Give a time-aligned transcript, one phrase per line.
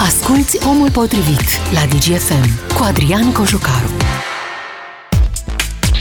[0.00, 3.90] Asculți Omul Potrivit la DGFM cu Adrian Cojucaru.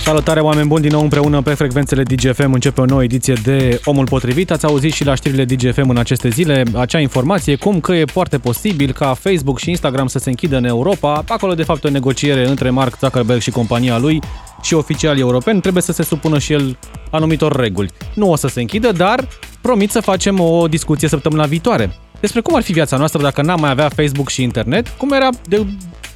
[0.04, 4.06] Salutare oameni buni din nou împreună pe frecvențele DGFM începe o nouă ediție de Omul
[4.06, 4.52] Potrivit.
[4.52, 8.38] Ați auzit și la știrile DGFM în aceste zile acea informație cum că e foarte
[8.38, 11.24] posibil ca Facebook și Instagram să se închidă în Europa.
[11.28, 14.22] Acolo de fapt o negociere între Mark Zuckerberg și compania lui
[14.62, 16.78] și oficialii europeni trebuie să se supună și el
[17.12, 17.92] anumitor reguli.
[18.14, 19.28] Nu o să se închidă, dar
[19.62, 23.60] promit să facem o discuție săptămâna viitoare despre cum ar fi viața noastră dacă n-am
[23.60, 25.66] mai avea Facebook și internet, cum era, de,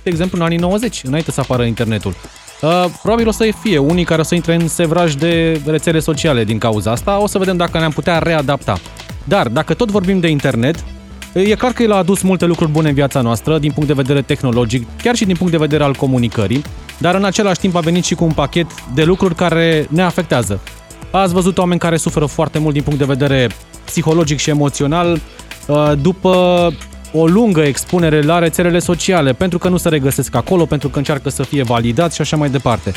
[0.04, 2.14] de exemplu, în anii 90, înainte să apară internetul.
[2.62, 6.44] Uh, probabil o să fie unii care o să intre în sevraj de rețele sociale
[6.44, 8.80] din cauza asta, o să vedem dacă ne-am putea readapta.
[9.24, 10.84] Dar, dacă tot vorbim de internet,
[11.34, 13.94] E clar că el a adus multe lucruri bune în viața noastră, din punct de
[13.94, 16.62] vedere tehnologic, chiar și din punct de vedere al comunicării,
[16.98, 20.60] dar în același timp a venit și cu un pachet de lucruri care ne afectează.
[21.12, 23.50] Ați văzut oameni care suferă foarte mult din punct de vedere
[23.86, 25.49] psihologic și emoțional, Uh,
[26.02, 26.74] după
[27.14, 31.30] o lungă expunere la rețelele sociale, pentru că nu se regăsesc acolo, pentru că încearcă
[31.30, 32.92] să fie validați și așa mai departe.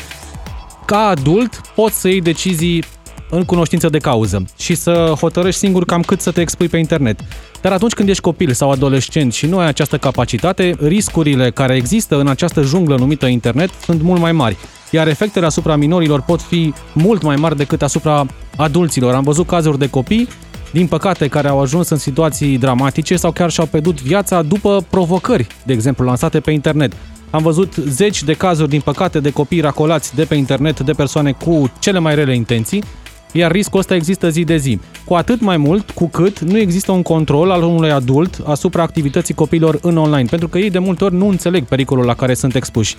[0.85, 2.83] Ca adult, poți să iei decizii
[3.29, 7.19] în cunoștință de cauză și să hotărăști singur cam cât să te expui pe internet.
[7.61, 12.19] Dar atunci când ești copil sau adolescent și nu ai această capacitate, riscurile care există
[12.19, 14.57] în această junglă numită internet sunt mult mai mari,
[14.91, 19.13] iar efectele asupra minorilor pot fi mult mai mari decât asupra adulților.
[19.13, 20.27] Am văzut cazuri de copii
[20.73, 25.47] din păcate, care au ajuns în situații dramatice sau chiar și-au pierdut viața după provocări,
[25.65, 26.93] de exemplu, lansate pe internet.
[27.29, 31.31] Am văzut zeci de cazuri, din păcate, de copii racolați de pe internet de persoane
[31.31, 32.83] cu cele mai rele intenții,
[33.31, 34.79] iar riscul ăsta există zi de zi.
[35.05, 39.33] Cu atât mai mult cu cât nu există un control al unui adult asupra activității
[39.33, 42.55] copiilor în online, pentru că ei de multe ori nu înțeleg pericolul la care sunt
[42.55, 42.95] expuși.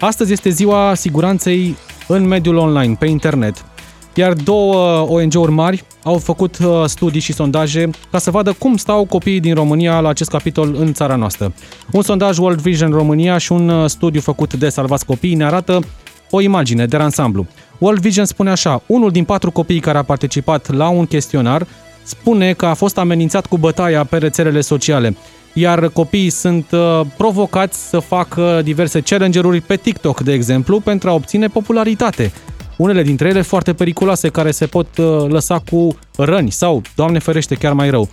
[0.00, 3.64] Astăzi este ziua siguranței în mediul online, pe internet
[4.14, 9.04] iar două ONG-uri mari au făcut uh, studii și sondaje ca să vadă cum stau
[9.04, 11.52] copiii din România la acest capitol în țara noastră.
[11.92, 15.80] Un sondaj World Vision România și un uh, studiu făcut de Salvați Copiii ne arată
[16.30, 17.46] o imagine de ansamblu.
[17.78, 21.66] World Vision spune așa, unul din patru copii care a participat la un chestionar
[22.02, 25.16] spune că a fost amenințat cu bătaia pe rețelele sociale,
[25.52, 31.14] iar copiii sunt uh, provocați să facă diverse challenge-uri pe TikTok, de exemplu, pentru a
[31.14, 32.32] obține popularitate
[32.78, 37.54] unele dintre ele foarte periculoase, care se pot uh, lăsa cu răni sau, Doamne ferește,
[37.54, 38.08] chiar mai rău.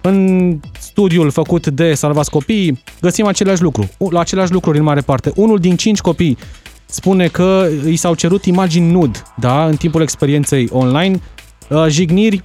[0.00, 5.32] În studiul făcut de Salvați Copiii, găsim același lucru, la același lucruri în mare parte.
[5.34, 6.38] Unul din cinci copii
[6.86, 11.20] spune că i s-au cerut imagini nud, da, în timpul experienței online,
[11.68, 12.40] uh, jigniri,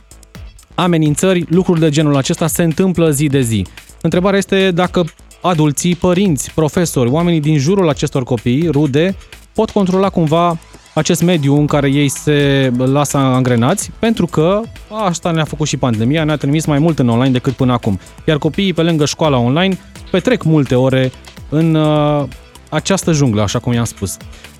[0.76, 3.66] amenințări, lucruri de genul acesta se întâmplă zi de zi.
[4.02, 5.06] Întrebarea este dacă
[5.42, 9.16] adulții, părinți, profesori, oamenii din jurul acestor copii, rude,
[9.54, 10.60] pot controla cumva
[10.94, 16.24] acest mediu în care ei se lasă angrenați, pentru că asta ne-a făcut și pandemia,
[16.24, 18.00] ne-a trimis mai mult în online decât până acum.
[18.26, 19.78] Iar copiii, pe lângă școala online,
[20.12, 21.12] petrec multe ore
[21.50, 22.24] în uh,
[22.70, 24.18] această junglă, așa cum i-am spus.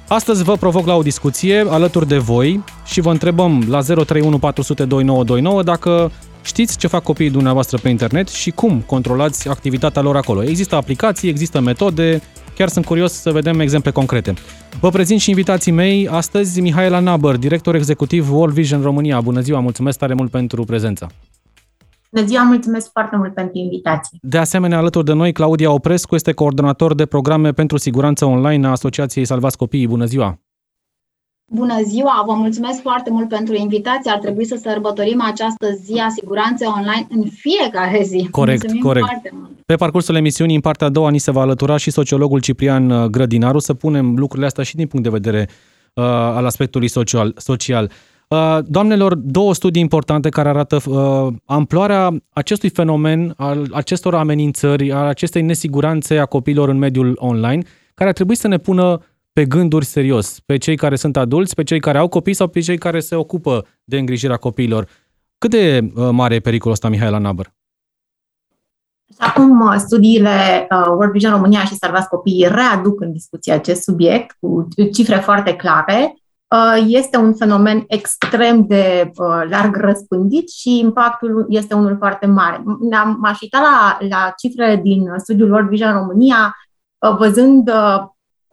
[0.08, 4.86] Astăzi vă provoc la o discuție alături de voi și vă întrebăm la 031 400
[4.86, 6.12] 2929 dacă
[6.42, 10.44] știți ce fac copiii dumneavoastră pe internet și cum controlați activitatea lor acolo.
[10.44, 12.22] Există aplicații, există metode,
[12.56, 14.34] Chiar sunt curios să vedem exemple concrete.
[14.80, 19.22] Vă prezint și invitații mei astăzi, Mihaela Nabăr, director executiv World Vision România.
[19.22, 21.08] Bună ziua, mulțumesc tare mult pentru prezența.
[22.12, 24.18] Bună ziua, mulțumesc foarte mult pentru invitație.
[24.22, 28.70] De asemenea, alături de noi, Claudia Oprescu este coordonator de programe pentru siguranță online a
[28.70, 29.88] Asociației Salvați Copiii.
[29.88, 30.40] Bună ziua!
[31.46, 32.24] Bună ziua!
[32.26, 34.12] Vă mulțumesc foarte mult pentru invitație.
[34.12, 38.28] Ar trebui să sărbătorim această zi a siguranței online în fiecare zi.
[38.32, 39.06] Corect, Mulțumim corect.
[39.06, 39.50] Foarte mult.
[39.66, 43.06] Pe parcursul emisiunii, în partea a doua, ni se va alătura și sociologul Ciprian uh,
[43.06, 45.48] Grădinaru să punem lucrurile astea și din punct de vedere
[45.94, 47.34] uh, al aspectului social.
[47.38, 47.92] social.
[48.28, 55.06] Uh, doamnelor, două studii importante care arată uh, amploarea acestui fenomen, al acestor amenințări, al
[55.06, 59.02] acestei nesiguranțe a copiilor în mediul online, care ar trebui să ne pună
[59.34, 62.60] pe gânduri serios, pe cei care sunt adulți, pe cei care au copii sau pe
[62.60, 64.88] cei care se ocupă de îngrijirea copiilor.
[65.38, 67.54] Cât de uh, mare e pericolul ăsta, Mihaela Nabăr?
[69.18, 74.36] Acum, uh, studiile uh, World Vision România și Salvați Copiii readuc în discuție acest subiect
[74.40, 76.16] cu cifre foarte clare.
[76.48, 82.64] Uh, este un fenomen extrem de uh, larg răspândit și impactul este unul foarte mare.
[83.18, 86.56] M-aș uita la, la cifre din studiul World Vision România,
[86.98, 88.04] uh, văzând uh,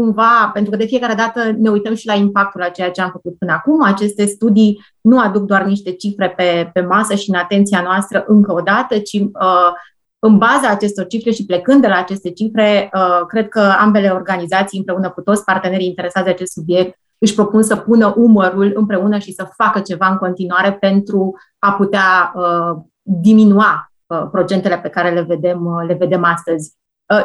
[0.01, 3.11] cumva, pentru că de fiecare dată ne uităm și la impactul a ceea ce am
[3.11, 3.83] făcut până acum.
[3.83, 8.53] Aceste studii nu aduc doar niște cifre pe, pe masă și în atenția noastră încă
[8.53, 9.71] o dată, ci uh,
[10.19, 14.79] în baza acestor cifre și plecând de la aceste cifre, uh, cred că ambele organizații,
[14.79, 19.33] împreună cu toți partenerii interesați de acest subiect, își propun să pună umărul împreună și
[19.33, 25.23] să facă ceva în continuare pentru a putea uh, diminua uh, procentele pe care le
[25.23, 26.79] vedem, uh, le vedem astăzi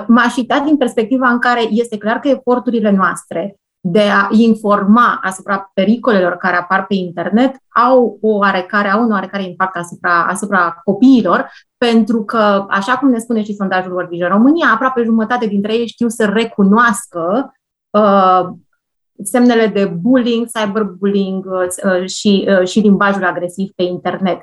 [0.07, 3.55] m-aș uita din perspectiva în care este clar că eforturile noastre
[3.87, 7.55] de a informa asupra pericolelor care apar pe internet
[7.85, 13.17] au, o oarecare, au un oarecare impact asupra, asupra copiilor, pentru că, așa cum ne
[13.17, 17.53] spune și sondajul World Vision România, aproape jumătate dintre ei știu să recunoască
[17.89, 18.47] uh,
[19.23, 24.39] semnele de bullying, cyberbullying uh, și, uh, și limbajul agresiv pe internet.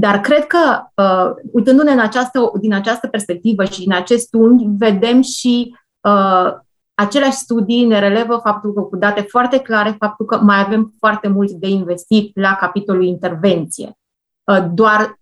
[0.00, 5.22] Dar cred că, uh, uitându-ne în această, din această perspectivă și din acest unghi, vedem
[5.22, 6.52] și uh,
[6.94, 11.28] aceleași studii ne relevă faptul că, cu date foarte clare, faptul că mai avem foarte
[11.28, 13.98] mult de investit la capitolul intervenție.
[14.44, 15.18] Uh, doar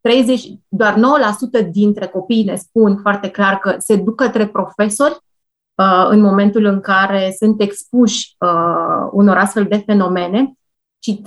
[0.00, 0.94] 30, doar
[1.64, 5.18] 9% dintre copii ne spun foarte clar că se duc către profesori
[5.74, 10.52] uh, în momentul în care sunt expuși uh, unor astfel de fenomene
[10.98, 11.22] și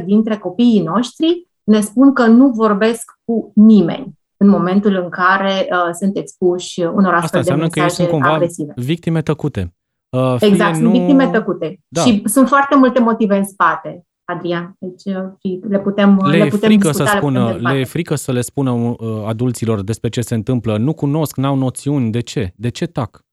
[0.00, 5.68] 36% dintre copiii noștri ne spun că nu vorbesc cu nimeni în momentul în care
[5.70, 8.72] uh, sunt expuși unor astfel Asta de mesaje că ei sunt cumva agresive.
[8.76, 9.74] victime tăcute.
[10.16, 10.80] Uh, exact, nu...
[10.80, 11.80] sunt victime tăcute.
[11.88, 12.00] Da.
[12.00, 14.76] Și sunt foarte multe motive în spate, Adrian.
[14.78, 17.52] Deci uh, și le putem Le le e putem frică discuta, să le putem spună,
[17.52, 17.74] dezbate.
[17.74, 20.76] le e frică să le spună uh, adulților despre ce se întâmplă.
[20.78, 22.10] Nu cunosc, n-au noțiuni.
[22.10, 22.52] De ce?
[22.56, 23.24] De ce tac?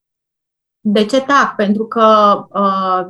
[0.81, 1.55] De ce tac?
[1.55, 3.05] Pentru că uh,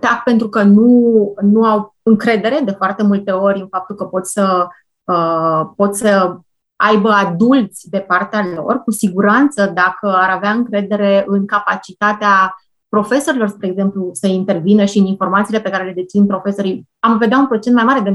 [0.00, 4.26] tac pentru că nu, nu au încredere de foarte multe ori în faptul că pot
[4.26, 4.66] să,
[5.04, 6.36] uh, pot să
[6.76, 12.54] aibă adulți de partea lor, cu siguranță dacă ar avea încredere în capacitatea
[12.88, 17.38] profesorilor, spre exemplu, să intervină și în informațiile pe care le dețin profesorii, am vedea
[17.38, 18.10] un procent mai mare de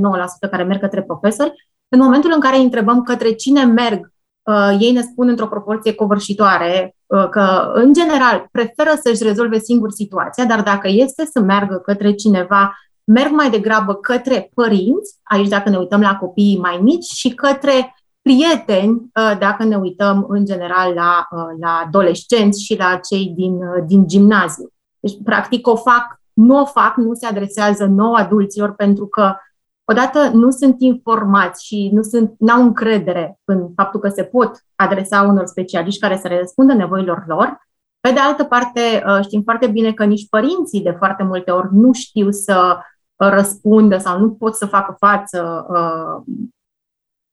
[0.48, 1.70] 9% care merg către profesori.
[1.88, 4.14] În momentul în care îi întrebăm către cine merg,
[4.46, 9.92] uh, ei ne spun într-o proporție covârșitoare uh, că, în general, preferă să-și rezolve singur
[9.92, 15.70] situația, dar dacă este să meargă către cineva, merg mai degrabă către părinți, aici dacă
[15.70, 20.94] ne uităm la copiii mai mici, și către prieteni, uh, dacă ne uităm în general
[20.94, 24.70] la, uh, la adolescenți și la cei din, uh, din gimnaziu.
[25.00, 29.36] Deci, practic, o fac, nu o fac, nu se adresează nou adulților, pentru că,
[29.86, 35.22] odată, nu sunt informați și nu sunt, n-au încredere în faptul că se pot adresa
[35.22, 37.68] unor specialiști care să răspundă nevoilor lor.
[38.00, 41.94] Pe de altă parte, știm foarte bine că nici părinții de foarte multe ori nu
[41.94, 42.78] știu să
[43.16, 45.66] răspundă sau nu pot să facă față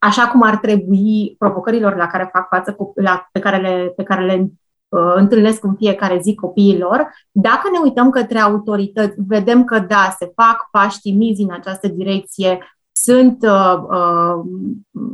[0.04, 4.24] așa cum ar trebui provocărilor la care fac față, la, pe care le, pe care
[4.24, 4.48] le uh,
[5.14, 7.14] întâlnesc în fiecare zi copiilor.
[7.30, 12.58] Dacă ne uităm către autorități, vedem că da, se fac pași timizi în această direcție.
[12.92, 14.44] Sunt uh, uh,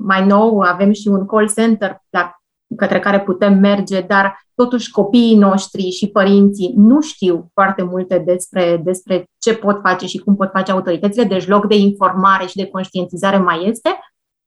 [0.02, 2.38] mai nou, avem și un call center la,
[2.76, 8.80] către care putem merge, dar totuși copiii noștri și părinții nu știu foarte multe despre,
[8.84, 12.66] despre ce pot face și cum pot face autoritățile, deci loc de informare și de
[12.66, 13.98] conștientizare mai este.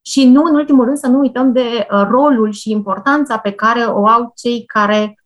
[0.04, 3.80] Și nu, în ultimul rând, să nu uităm de uh, rolul și importanța pe care
[3.80, 5.21] o au cei care uh,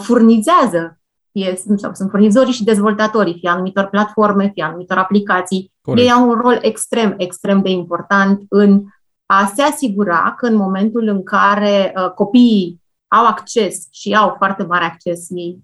[0.00, 0.98] furnizează,
[1.32, 5.72] fie sau sunt furnizorii și dezvoltatorii, fie anumitor platforme, fie anumitor aplicații.
[5.82, 6.06] Corect.
[6.06, 8.82] Ei au un rol extrem, extrem de important în
[9.26, 14.62] a se asigura că în momentul în care uh, copiii au acces și au foarte
[14.62, 15.58] mare acces, ei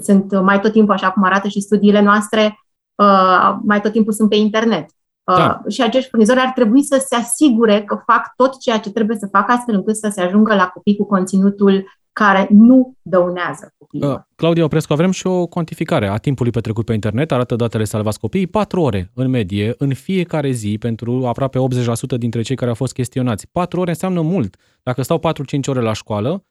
[0.00, 2.58] sunt mai tot timpul, așa cum arată și studiile noastre,
[2.94, 4.90] uh, mai tot timpul sunt pe internet.
[5.24, 5.60] Da.
[5.64, 9.16] Uh, și acești furnizori ar trebui să se asigure că fac tot ceea ce trebuie
[9.16, 14.14] să facă astfel încât să se ajungă la copii cu conținutul care nu dăunează copiilor.
[14.14, 18.18] Uh, Claudia Oprescu, avem și o cuantificare a timpului petrecut pe internet, arată datele Salvați
[18.18, 22.76] Copiii, 4 ore în medie în fiecare zi pentru aproape 80% dintre cei care au
[22.76, 23.48] fost chestionați.
[23.48, 24.56] 4 ore înseamnă mult.
[24.82, 26.44] Dacă stau 4-5 ore la școală,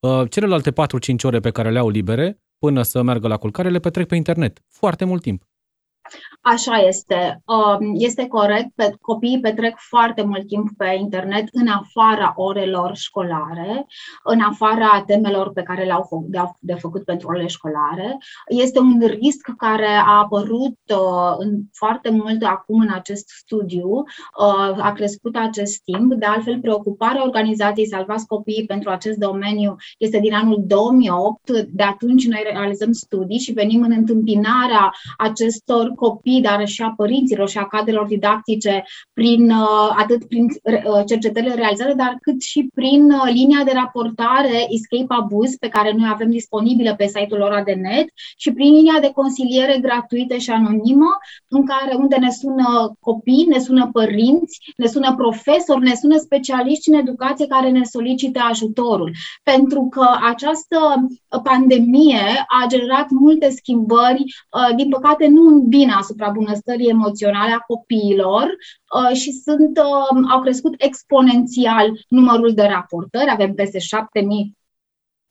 [0.00, 3.78] uh, celelalte 4-5 ore pe care le au libere, până să meargă la culcare, le
[3.78, 4.62] petrec pe internet.
[4.68, 5.49] Foarte mult timp.
[6.40, 7.42] Așa este.
[7.44, 8.96] Um, este corect.
[9.00, 13.86] Copiii petrec foarte mult timp pe internet în afara orelor școlare,
[14.24, 16.08] în afara temelor pe care le-au
[16.58, 18.18] de făcut pentru orele școlare.
[18.48, 23.88] Este un risc care a apărut uh, în foarte mult acum în acest studiu.
[23.90, 26.14] Uh, a crescut acest timp.
[26.14, 31.50] De altfel, preocuparea organizației Salvați Copiii pentru acest domeniu este din anul 2008.
[31.50, 37.48] De atunci noi realizăm studii și venim în întâmpinarea acestor copii, dar și a părinților
[37.48, 43.02] și a cadrelor didactice, prin, uh, atât prin uh, cercetările realizate, dar cât și prin
[43.10, 47.72] uh, linia de raportare Escape Abuse, pe care noi avem disponibilă pe site-ul lor de
[47.72, 51.10] net, și prin linia de consiliere gratuită și anonimă,
[51.48, 52.68] în care unde ne sună
[53.00, 58.40] copii, ne sună părinți, ne sună profesori, ne sună specialiști în educație care ne solicită
[58.50, 59.10] ajutorul.
[59.42, 60.78] Pentru că această
[61.42, 62.24] pandemie
[62.60, 64.24] a generat multe schimbări,
[64.76, 70.40] din păcate nu în bine asupra bunăstării emoționale a copiilor uh, și sunt, uh, au
[70.40, 73.30] crescut exponențial numărul de raportări.
[73.30, 74.58] Avem peste 7000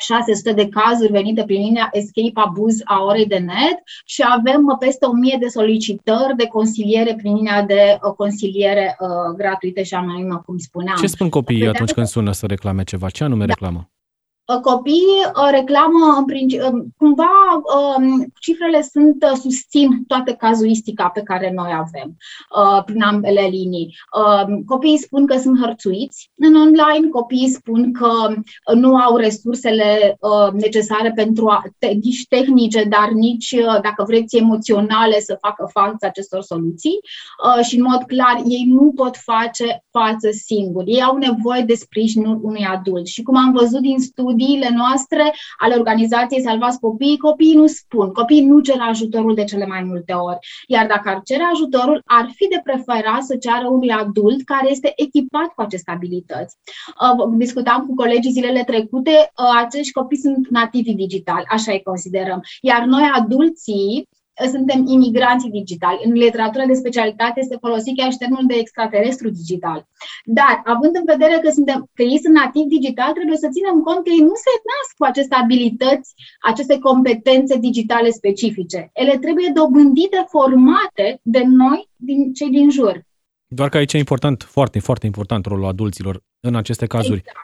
[0.02, 5.06] 600 de cazuri venite prin linia Escape Abuz a orei de net și avem peste
[5.06, 10.58] 1000 de solicitări de consiliere prin linia de uh, consiliere uh, gratuită și anonimă, cum
[10.58, 10.98] spuneam.
[10.98, 13.10] Ce spun copiii atunci când sună să reclame ceva?
[13.10, 13.54] Ce anume da.
[13.54, 13.90] reclamă?
[14.50, 17.32] Uh, copiii uh, reclamă în principiu, uh, cumva
[17.98, 22.18] um, cifrele sunt, susțin toată cazuistica pe care noi avem
[22.86, 23.96] prin ambele linii.
[24.20, 28.34] Um, copiii spun că sunt hărțuiți în online, copiii spun că
[28.74, 30.18] nu au resursele
[30.54, 37.00] necesare pentru a, nici tehnice, dar nici, dacă vreți, emoționale să facă față acestor soluții
[37.68, 40.92] și, în mod clar, ei nu pot face față singuri.
[40.92, 43.08] Ei au nevoie de sprijinul unui adult.
[43.08, 48.12] Și cum am văzut din studii, studiile noastre ale organizației Salvați Copiii, copiii nu spun,
[48.12, 50.38] copiii nu cer ajutorul de cele mai multe ori.
[50.68, 54.94] Iar dacă ar cere ajutorul, ar fi de preferat să ceară unui adult care este
[54.96, 56.56] echipat cu aceste abilități.
[57.02, 62.42] Uh, discutam cu colegii zilele trecute, uh, acești copii sunt nativi digitali, așa îi considerăm.
[62.62, 64.08] Iar noi, adulții,
[64.48, 66.02] suntem imigranții digitali.
[66.04, 69.88] În literatura de specialitate este folosit chiar și termenul de extraterestru digital.
[70.24, 74.00] Dar, având în vedere că, suntem, că ei sunt nativi digital, trebuie să ținem cont
[74.04, 76.14] că ei nu se nasc cu aceste abilități,
[76.52, 78.90] aceste competențe digitale specifice.
[78.94, 82.96] Ele trebuie dobândite, formate de noi, din cei din jur.
[83.48, 87.18] Doar că aici e important, foarte, foarte important rolul adulților în aceste cazuri.
[87.18, 87.38] Exact.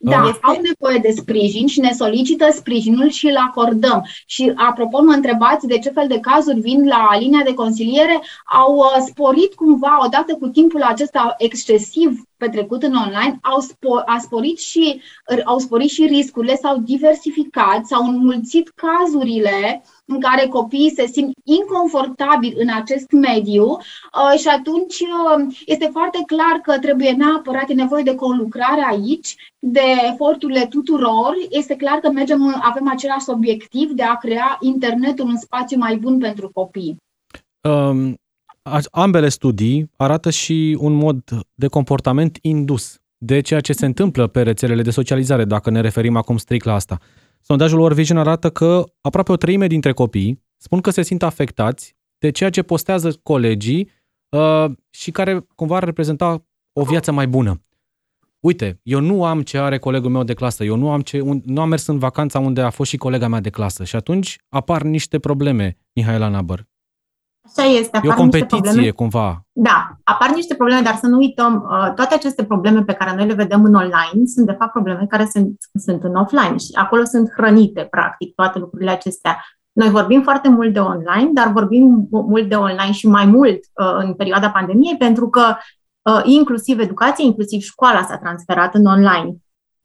[0.00, 0.38] Da, este...
[0.42, 4.06] au nevoie de sprijin și ne solicită sprijinul și îl acordăm.
[4.26, 8.76] Și apropo, mă întrebați de ce fel de cazuri vin la linia de consiliere, au
[8.76, 14.58] uh, sporit cumva, odată cu timpul acesta excesiv petrecut în online, au, spo- a sporit
[14.58, 15.00] și,
[15.44, 22.54] au sporit și riscurile, s-au diversificat, s-au înmulțit cazurile în care copiii se simt inconfortabili
[22.58, 28.02] în acest mediu uh, și atunci uh, este foarte clar că trebuie neapărat, e nevoie
[28.02, 31.34] de conlucrare aici, de eforturile tuturor.
[31.50, 36.18] Este clar că mergem, avem același obiectiv de a crea internetul un spațiu mai bun
[36.18, 36.96] pentru copii.
[37.68, 38.18] Um,
[38.90, 41.22] ambele studii arată și un mod
[41.54, 46.16] de comportament indus de ceea ce se întâmplă pe rețelele de socializare, dacă ne referim
[46.16, 46.98] acum strict la asta.
[47.40, 51.96] Sondajul World Vision arată că aproape o treime dintre copii spun că se simt afectați
[52.18, 53.90] de ceea ce postează colegii
[54.28, 57.62] uh, și care cumva ar reprezenta o viață mai bună.
[58.40, 61.42] Uite, eu nu am ce are colegul meu de clasă, eu nu am, ce, un,
[61.44, 64.38] nu am mers în vacanța unde a fost și colega mea de clasă și atunci
[64.48, 66.66] apar niște probleme, Mihaela Nabăr.
[67.56, 67.96] Așa este.
[67.96, 68.90] Apar e o competiție probleme.
[68.90, 69.42] cumva.
[69.52, 73.26] Da, apar niște probleme, dar să nu uităm, uh, toate aceste probleme pe care noi
[73.26, 77.04] le vedem în online sunt de fapt probleme care sunt, sunt în offline și acolo
[77.04, 79.44] sunt hrănite, practic, toate lucrurile acestea.
[79.72, 83.96] Noi vorbim foarte mult de online, dar vorbim mult de online și mai mult uh,
[83.98, 85.56] în perioada pandemiei, pentru că
[86.02, 89.36] uh, inclusiv educația, inclusiv școala s-a transferat în online.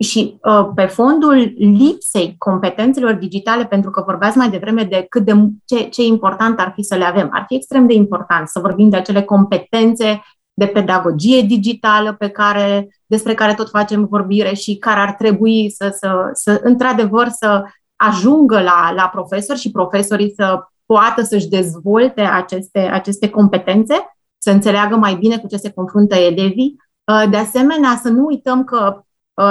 [0.03, 5.33] Și uh, pe fondul lipsei competențelor digitale, pentru că vorbeați mai devreme de cât de
[5.65, 8.89] ce, ce important ar fi să le avem, ar fi extrem de important să vorbim
[8.89, 10.21] de acele competențe
[10.53, 15.95] de pedagogie digitală pe care, despre care tot facem vorbire și care ar trebui să,
[15.99, 17.63] să, să într-adevăr, să
[17.95, 23.93] ajungă la, la profesori și profesorii să poată să-și dezvolte aceste, aceste competențe,
[24.37, 26.75] să înțeleagă mai bine cu ce se confruntă elevii.
[27.11, 29.02] Uh, de asemenea, să nu uităm că Uh,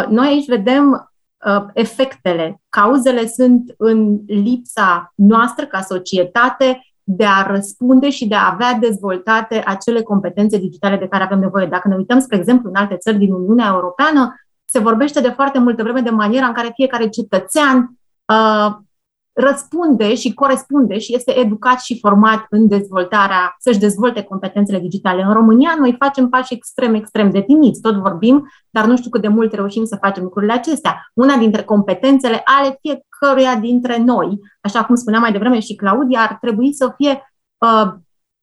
[0.09, 1.11] noi aici vedem
[1.47, 2.61] uh, efectele.
[2.69, 9.63] Cauzele sunt în lipsa noastră ca societate de a răspunde și de a avea dezvoltate
[9.67, 11.67] acele competențe digitale de care avem nevoie.
[11.67, 14.35] Dacă ne uităm, spre exemplu, în alte țări din Uniunea Europeană,
[14.65, 18.77] se vorbește de foarte multă vreme de maniera în care fiecare cetățean uh,
[19.33, 25.23] răspunde și corespunde și este educat și format în dezvoltarea, să-și dezvolte competențele digitale.
[25.23, 29.21] În România noi facem pași extrem, extrem de timiți, tot vorbim, dar nu știu cât
[29.21, 31.11] de mult reușim să facem lucrurile acestea.
[31.15, 36.39] Una dintre competențele ale fiecăruia dintre noi, așa cum spunea mai devreme și Claudia, ar
[36.41, 37.93] trebui să fie uh,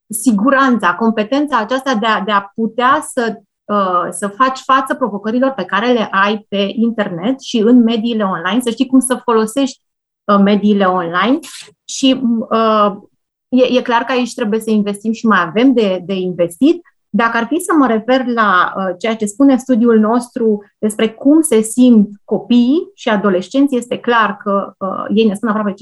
[0.08, 5.64] siguranța, competența aceasta de a, de a putea să uh, să faci față provocărilor pe
[5.64, 9.89] care le ai pe internet și în mediile online, să știi cum să folosești Uh,
[10.38, 11.38] mediile online
[11.84, 12.20] și
[12.50, 12.92] uh,
[13.48, 16.82] e, e clar că aici trebuie să investim și mai avem de, de investit.
[17.12, 21.40] Dacă ar fi să mă refer la uh, ceea ce spune studiul nostru despre cum
[21.40, 25.74] se simt copiii și adolescenții, este clar că uh, ei ne spun aproape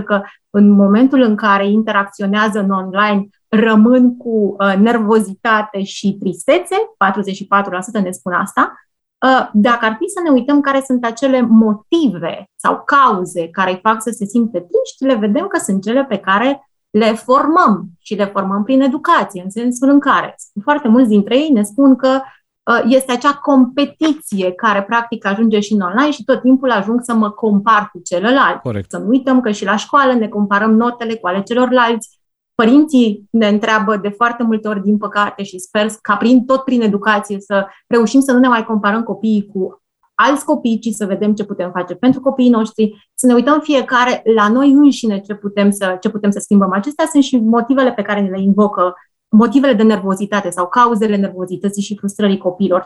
[0.00, 6.76] 50% că în momentul în care interacționează în online rămân cu uh, nervozitate și tristețe,
[8.00, 8.85] 44% ne spun asta, Uh,
[9.52, 14.02] dacă ar fi să ne uităm care sunt acele motive sau cauze care îi fac
[14.02, 18.24] să se simte triști, le vedem că sunt cele pe care le formăm și le
[18.24, 22.20] formăm prin educație, în sensul în care foarte mulți dintre ei ne spun că
[22.62, 27.14] uh, este acea competiție care practic ajunge și în online și tot timpul ajung să
[27.14, 28.60] mă compar cu celălalt.
[28.60, 28.90] Corect.
[28.90, 32.15] Să nu uităm că și la școală ne comparăm notele cu ale celorlalți.
[32.56, 36.80] Părinții ne întreabă de foarte multe ori, din păcate, și sper ca prin, tot prin
[36.80, 39.82] educație să reușim să nu ne mai comparăm copiii cu
[40.14, 44.22] alți copii, ci să vedem ce putem face pentru copiii noștri, să ne uităm fiecare
[44.34, 46.72] la noi înșine ce putem să, ce putem să schimbăm.
[46.72, 48.94] Acestea sunt și motivele pe care ne le invocă,
[49.28, 52.80] motivele de nervozitate sau cauzele nervozității și frustrării copiilor.
[52.80, 52.84] 59%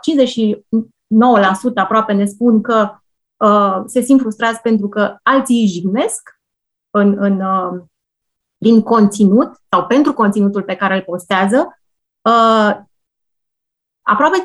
[1.74, 2.90] aproape ne spun că
[3.36, 6.40] uh, se simt frustrați pentru că alții își jignesc
[6.90, 7.80] în, în, uh,
[8.60, 11.80] prin conținut sau pentru conținutul pe care îl postează.
[12.20, 12.76] Uh,
[14.02, 14.44] Aproape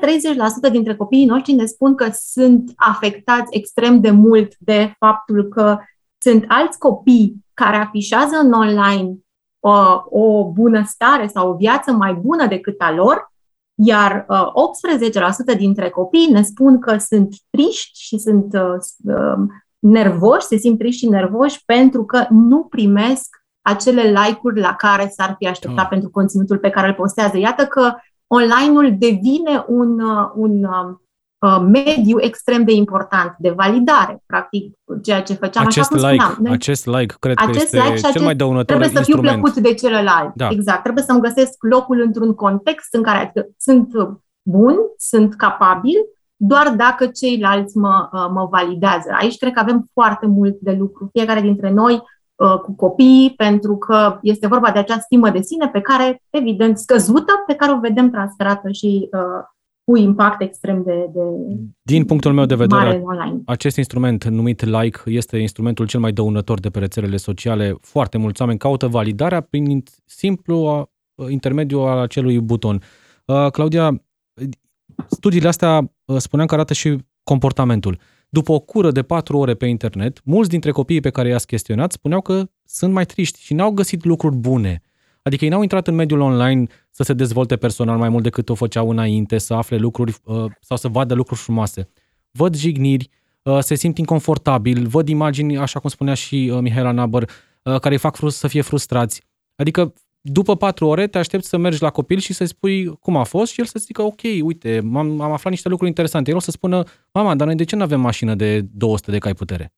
[0.69, 5.77] 30% dintre copiii noștri ne spun că sunt afectați extrem de mult de faptul că
[6.17, 9.17] sunt alți copii care afișează în online
[9.59, 13.31] o, uh, o bunăstare sau o viață mai bună decât a lor,
[13.75, 14.47] iar uh,
[15.55, 19.43] 18% dintre copii ne spun că sunt triști și sunt uh, uh,
[19.79, 25.35] nervoși, se simt triști și nervoși pentru că nu primesc acele like-uri la care s-ar
[25.37, 25.89] fi așteptat oh.
[25.89, 27.37] pentru conținutul pe care îl postează.
[27.37, 27.93] Iată că
[28.27, 30.95] online-ul devine un, uh, un uh,
[31.37, 36.31] uh, mediu extrem de important de validare, practic, ceea ce făceam acest așa cum like,
[36.31, 36.53] spuneam.
[36.53, 39.29] Acest like cred acest că este like cel acest, mai dăunător Trebuie să instrument.
[39.29, 40.31] fiu plăcut de celălalt.
[40.35, 40.47] Da.
[40.51, 40.83] Exact.
[40.83, 43.91] Trebuie să-mi găsesc locul într-un context în care adică, sunt
[44.41, 45.97] bun, sunt capabil,
[46.35, 49.09] doar dacă ceilalți mă, mă validează.
[49.19, 51.09] Aici cred că avem foarte mult de lucru.
[51.11, 55.67] Fiecare dintre noi Uh, cu copiii, pentru că este vorba de acea stimă de sine
[55.67, 59.43] pe care, evident, scăzută, pe care o vedem transferată și uh,
[59.83, 61.21] cu impact extrem de, de
[61.81, 63.41] Din punctul meu de vedere, mare online.
[63.45, 67.75] acest instrument numit like este instrumentul cel mai dăunător de pe rețelele sociale.
[67.81, 72.81] Foarte mulți oameni caută validarea prin simplu uh, intermediul al acelui buton.
[73.25, 74.03] Uh, Claudia,
[75.07, 77.99] studiile astea uh, spuneam că arată și comportamentul.
[78.35, 81.91] După o cură de patru ore pe internet, mulți dintre copiii pe care i-ați chestionat
[81.91, 84.81] spuneau că sunt mai triști și n-au găsit lucruri bune.
[85.21, 88.55] Adică ei n-au intrat în mediul online să se dezvolte personal mai mult decât o
[88.55, 91.89] făceau înainte, să afle lucruri uh, sau să vadă lucruri frumoase.
[92.31, 93.09] Văd jigniri,
[93.43, 97.29] uh, se simt inconfortabil, văd imagini, așa cum spunea și uh, Mihaela Nabăr,
[97.63, 99.21] care îi fac să fie frustrați.
[99.55, 99.93] Adică
[100.27, 103.51] după patru ore te aștepți să mergi la copil și să-i spui cum a fost
[103.51, 106.29] și el să zică, ok, uite, am, am aflat niște lucruri interesante.
[106.29, 109.17] El o să spună, mama, dar noi de ce nu avem mașină de 200 de
[109.17, 109.73] cai putere?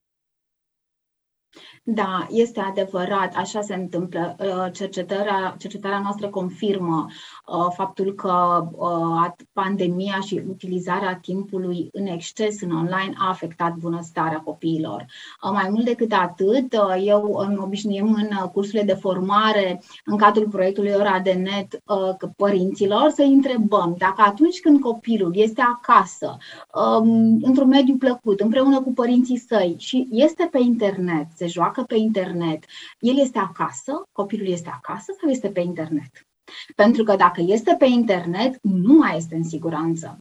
[1.89, 4.36] Da, este adevărat, așa se întâmplă.
[4.39, 12.62] Uh, cercetarea, cercetarea noastră confirmă uh, faptul că uh, pandemia și utilizarea timpului în exces
[12.62, 15.06] în online a afectat bunăstarea copiilor.
[15.52, 21.19] Mai mult decât atât, eu îmi obișnuim în cursurile de formare, în cadrul proiectului Ora
[21.19, 21.82] de Net,
[22.38, 26.38] părinților să întrebăm dacă atunci când copilul este acasă,
[26.73, 31.93] um, într-un mediu plăcut, împreună cu părinții săi și este pe internet, se joacă joacă
[31.93, 32.65] pe internet,
[32.99, 36.11] el este acasă, copilul este acasă sau este pe internet?
[36.75, 40.17] Pentru că dacă este pe internet, nu mai este în siguranță.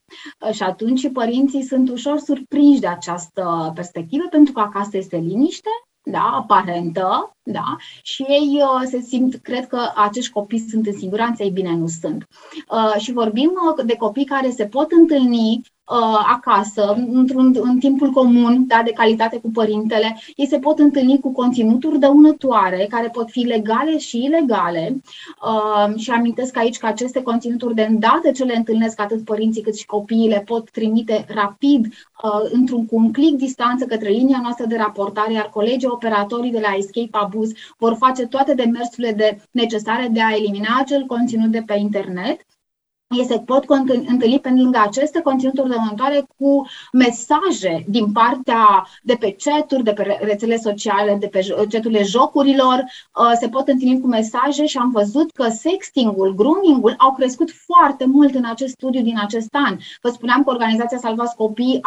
[0.52, 5.70] Și atunci părinții sunt ușor surprinși de această perspectivă, pentru că acasă este liniște,
[6.10, 11.42] da, aparentă, da, și ei uh, se simt, cred că acești copii sunt în siguranță,
[11.42, 12.26] ei bine nu sunt.
[12.70, 15.60] Uh, și vorbim uh, de copii care se pot întâlni
[15.90, 21.20] uh, acasă, într-un, în timpul comun, da, de calitate cu părintele, ei se pot întâlni
[21.20, 25.00] cu conținuturi dăunătoare, care pot fi legale și ilegale.
[25.42, 29.76] Uh, și amintesc aici că aceste conținuturi, de îndată ce le întâlnesc atât părinții cât
[29.76, 34.66] și copiii, le pot trimite rapid, uh, într-un cu un click distanță către linia noastră
[34.66, 40.08] de raportare, iar colegii operatorii de la Escape Abuz vor face toate demersurile de necesare
[40.12, 42.45] de a elimina acel conținut de pe internet
[43.08, 43.64] ei se pot
[44.06, 50.18] întâlni pe lângă aceste conținuturi dăunătoare cu mesaje din partea de pe chaturi, de pe
[50.20, 55.30] rețele sociale, de pe chaturile jocurilor, uh, se pot întâlni cu mesaje și am văzut
[55.30, 59.76] că sextingul, groomingul au crescut foarte mult în acest studiu din acest an.
[60.02, 61.80] Vă spuneam că organizația Salvați Copii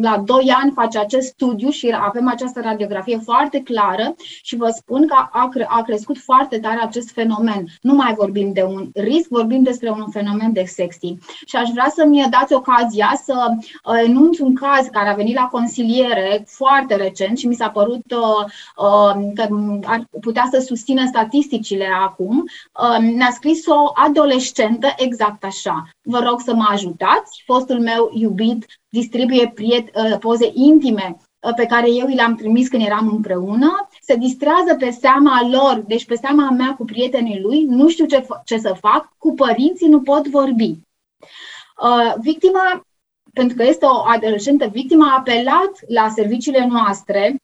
[0.00, 5.06] la 2 ani face acest studiu și avem această radiografie foarte clară și vă spun
[5.06, 7.64] că a, cre- a crescut foarte tare acest fenomen.
[7.80, 11.18] Nu mai vorbim de un risc, vorbim despre un fenomen de sexting.
[11.44, 15.48] Și aș vrea să-mi dați ocazia să uh, enunț un caz care a venit la
[15.50, 18.44] consiliere foarte recent și mi s-a părut uh,
[18.76, 19.48] uh, că
[19.84, 22.44] ar putea să susțină statisticile acum.
[23.00, 25.88] Ne-a scris o adolescentă exact așa.
[26.02, 27.42] Vă rog să mă ajutați.
[27.46, 31.16] Fostul meu iubit distribuie priet, poze intime
[31.56, 36.04] pe care eu i le-am trimis când eram împreună, se distrează pe seama lor, deci
[36.04, 40.00] pe seama mea cu prietenii lui, nu știu ce, ce să fac, cu părinții nu
[40.00, 40.78] pot vorbi.
[41.82, 42.86] Uh, victima,
[43.32, 47.36] pentru că este o adolescentă victimă, a apelat la serviciile noastre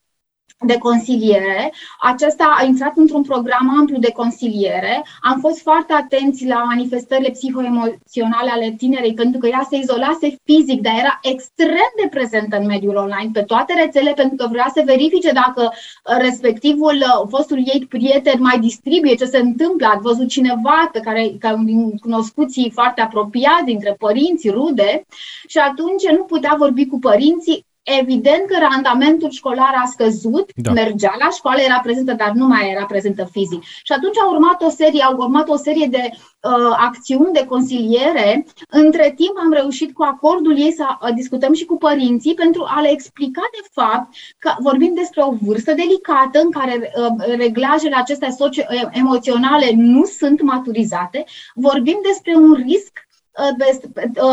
[0.65, 1.73] de consiliere.
[1.99, 5.05] Acesta a intrat într-un program amplu de consiliere.
[5.21, 10.81] Am fost foarte atenți la manifestările psihoemoționale ale tinerei, pentru că ea se izolase fizic,
[10.81, 14.81] dar era extrem de prezentă în mediul online, pe toate rețele, pentru că vrea să
[14.85, 19.87] verifice dacă uh, respectivul, uh, fostul ei prieten mai distribuie ce se întâmplă.
[19.87, 21.63] A văzut cineva pe care, ca
[22.01, 25.05] cunoscuții foarte apropiați dintre părinți, rude,
[25.47, 30.71] și atunci nu putea vorbi cu părinții Evident că randamentul școlar a scăzut, da.
[30.71, 33.63] mergea la școală, era prezentă, dar nu mai era prezentă fizic.
[33.63, 38.45] Și atunci a urmat o serie, au urmat o serie de uh, acțiuni de consiliere.
[38.69, 42.81] Între timp am reușit cu acordul ei să uh, discutăm și cu părinții pentru a
[42.81, 44.07] le explica de fapt
[44.39, 51.23] că vorbim despre o vârstă delicată în care uh, reglajele acestea socio-emoționale nu sunt maturizate.
[51.53, 53.12] Vorbim despre un risc Uh, uh,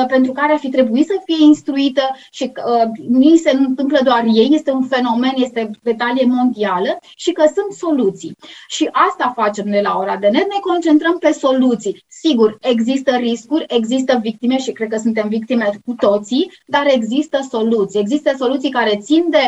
[0.09, 4.49] pentru care ar fi trebuit să fie instruită și uh, nu se întâmplă doar ei,
[4.53, 8.37] este un fenomen, este pe talie mondială și că sunt soluții.
[8.69, 12.05] Și asta facem noi la ora de net, ne concentrăm pe soluții.
[12.09, 18.01] Sigur, există riscuri, există victime și cred că suntem victime cu toții, dar există soluții.
[18.01, 19.45] Există soluții care țin de,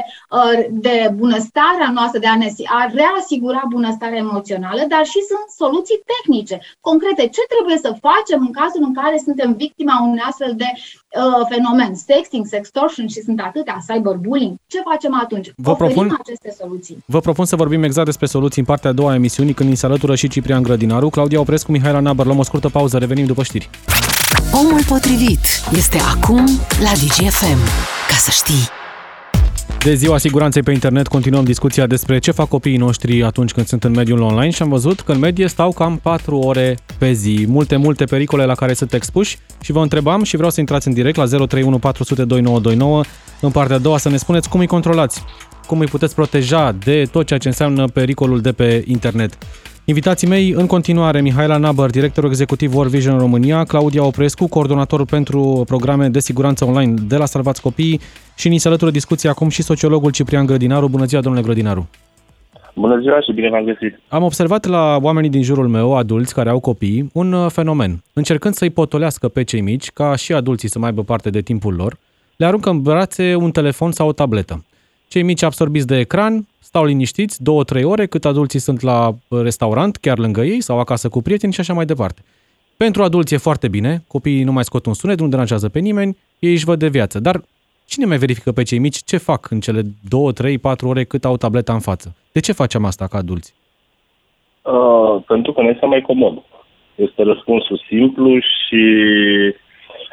[0.71, 6.61] de bunăstarea noastră, de a ne a reasigura bunăstarea emoțională, dar și sunt soluții tehnice,
[6.81, 7.23] concrete.
[7.29, 11.47] Ce trebuie să facem în cazul în care suntem suntem victima unui astfel de uh,
[11.51, 11.95] fenomen.
[11.95, 14.55] Sexting, sextortion și sunt atâtea, cyberbullying.
[14.67, 15.53] Ce facem atunci?
[15.57, 16.97] Vă propun, aceste soluții.
[17.07, 19.77] Vă propun să vorbim exact despre soluții în partea a doua a emisiunii, când ni
[19.77, 22.27] se alătură și Ciprian Grădinaru, Claudia Oprescu, Mihaela Nabăr.
[22.27, 23.71] Luăm o scurtă pauză, revenim după știri.
[24.53, 25.45] Omul potrivit
[25.77, 26.45] este acum
[26.81, 27.61] la DGFM.
[28.09, 28.82] Ca să știi.
[29.85, 33.85] De ziua siguranței pe internet continuăm discuția despre ce fac copiii noștri atunci când sunt
[33.85, 37.45] în mediul online și am văzut că în medie stau cam 4 ore pe zi.
[37.49, 40.95] Multe, multe pericole la care sunt expuși și vă întrebam și vreau să intrați în
[40.95, 43.03] direct la 031 400 2929
[43.41, 45.23] în partea a doua să ne spuneți cum îi controlați,
[45.67, 49.39] cum îi puteți proteja de tot ceea ce înseamnă pericolul de pe internet.
[49.85, 55.63] Invitații mei în continuare, Mihaela Nabăr, directorul executiv World Vision România, Claudia Oprescu, coordonatorul pentru
[55.67, 58.01] programe de siguranță online de la Salvați Copiii
[58.37, 60.89] și ni se alătură discuția acum și sociologul Ciprian Grădinaru.
[60.89, 61.89] Bună ziua, domnule Grădinaru!
[62.75, 64.01] Bună ziua și bine v-am găsit!
[64.09, 68.03] Am observat la oamenii din jurul meu, adulți care au copii, un uh, fenomen.
[68.13, 71.75] Încercând să-i potolească pe cei mici, ca și adulții să mai aibă parte de timpul
[71.75, 71.97] lor,
[72.37, 74.65] le aruncă în brațe un telefon sau o tabletă.
[75.13, 79.97] Cei mici absorbiți de ecran stau liniștiți două, trei ore cât adulții sunt la restaurant,
[79.97, 82.21] chiar lângă ei sau acasă cu prieteni și așa mai departe.
[82.77, 86.17] Pentru adulți e foarte bine, copiii nu mai scot un sunet, nu deranjează pe nimeni,
[86.39, 87.21] ei își văd de viață.
[87.21, 87.41] Dar
[87.87, 91.25] cine mai verifică pe cei mici ce fac în cele două, trei, patru ore cât
[91.25, 92.17] au tableta în față?
[92.33, 93.55] De ce facem asta ca adulți?
[94.63, 96.43] Uh, pentru că ne este mai comod.
[96.95, 98.85] Este răspunsul simplu și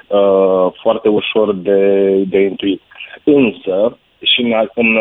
[0.07, 1.79] uh, foarte ușor de,
[2.27, 2.81] de intuit.
[3.23, 4.97] Însă, și în, în,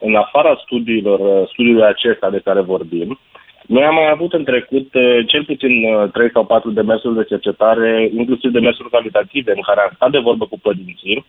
[0.00, 3.18] în afara studiilor, studiului acesta de care vorbim,
[3.66, 4.88] noi am mai avut în trecut
[5.26, 5.72] cel puțin
[6.12, 10.46] 3 sau 4 demersuri de cercetare, inclusiv demersuri calitative, în care am stat de vorbă
[10.46, 11.24] cu părinții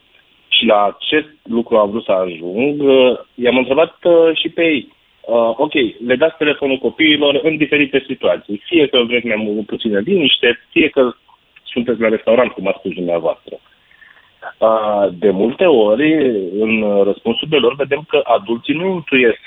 [0.47, 2.81] și la acest lucru am vrut să ajung.
[3.35, 3.95] I-am întrebat
[4.33, 4.87] și pe ei,
[5.21, 5.73] uh, ok,
[6.05, 11.13] le dați telefonul copiilor în diferite situații, fie că vreți mai puțină liniște, fie că
[11.63, 13.55] sunteți la restaurant, cum a spus dumneavoastră.
[15.11, 16.13] De multe ori,
[16.59, 19.39] în răspunsurile lor, vedem că adulții nu intuiesc,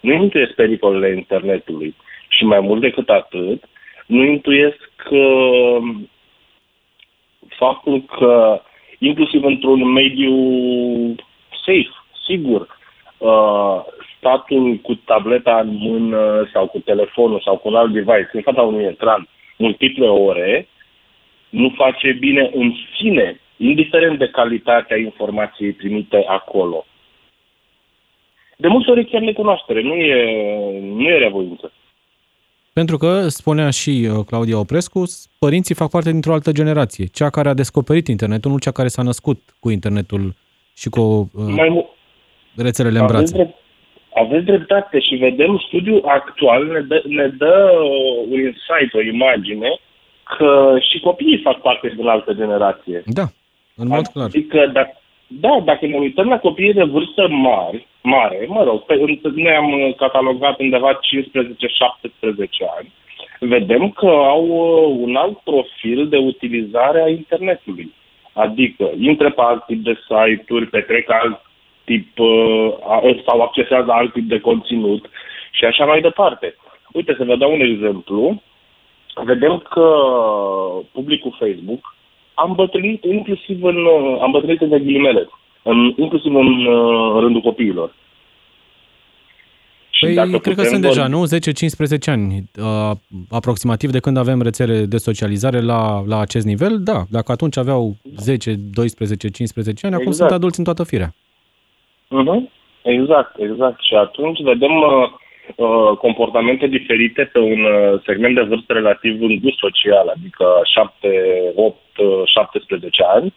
[0.00, 1.94] nu intuiesc pericolele internetului.
[2.28, 3.64] Și mai mult decât atât,
[4.06, 4.92] nu intuiesc
[7.48, 8.62] faptul că,
[8.98, 10.34] inclusiv într-un mediu
[11.64, 11.94] safe,
[12.26, 12.78] sigur,
[14.18, 18.62] statul cu tableta în mână sau cu telefonul sau cu un alt device în fața
[18.62, 20.68] unui ecran multiple ore,
[21.48, 26.84] nu face bine în sine indiferent de calitatea informației primite acolo.
[28.56, 31.72] De multe ori chiar necunoaștere, nu e, nu e revoință.
[32.72, 35.02] Pentru că, spunea și uh, Claudia Oprescu,
[35.38, 39.02] părinții fac parte dintr-o altă generație, cea care a descoperit internetul, nu cea care s-a
[39.02, 40.34] născut cu internetul
[40.76, 41.90] și cu uh, Mai mu-
[42.56, 43.34] rețelele în brațe.
[43.34, 43.54] Drept,
[44.14, 47.70] aveți dreptate și vedem studiul actual ne dă, ne dă
[48.28, 49.78] un insight, o imagine,
[50.36, 53.02] că și copiii fac parte din altă generație.
[53.06, 53.26] Da.
[53.76, 54.24] În mod clar.
[54.24, 54.90] Adică, da,
[55.26, 58.94] da, dacă ne uităm la copiii de vârstă mari, mare, mă rog, pe,
[59.34, 60.98] noi am catalogat undeva 15-17
[62.78, 62.92] ani,
[63.40, 67.92] vedem că au uh, un alt profil de utilizare a internetului.
[68.32, 71.40] Adică intră pe alt tip de site-uri, petrec alt
[71.84, 75.10] tip uh, sau accesează alt tip de conținut
[75.50, 76.54] și așa mai departe.
[76.92, 78.42] Uite, să vă dau un exemplu.
[79.24, 79.88] Vedem că
[80.92, 81.94] publicul Facebook
[82.36, 85.28] am bătrânit inclusiv în, uh, am bătrânit în ghilimele,
[85.62, 87.94] în, inclusiv în, uh, în rândul copiilor.
[90.00, 91.22] Păi, cred că sunt deja, nu?
[91.26, 92.96] 10-15 ani uh,
[93.30, 96.78] aproximativ de când avem rețele de socializare la, la acest nivel.
[96.80, 100.28] Da, dacă atunci aveau 10, 12, 15 ani, acum exact.
[100.28, 101.14] sunt adulți în toată firea.
[102.18, 102.40] Uh-huh.
[102.82, 103.82] Exact, exact.
[103.82, 105.10] Și atunci vedem uh,
[105.54, 111.76] uh, comportamente diferite pe un uh, segment de vârstă relativ îngust social, adică 7, 8,
[112.24, 113.32] 17 ani.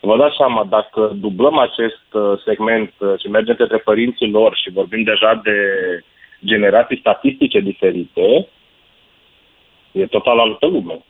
[0.00, 4.72] Vă dați seama, dacă dublăm acest uh, segment uh, și mergem către părinții lor și
[4.72, 5.56] vorbim deja de
[6.44, 8.48] generații statistice diferite,
[9.92, 11.04] e total altă lume.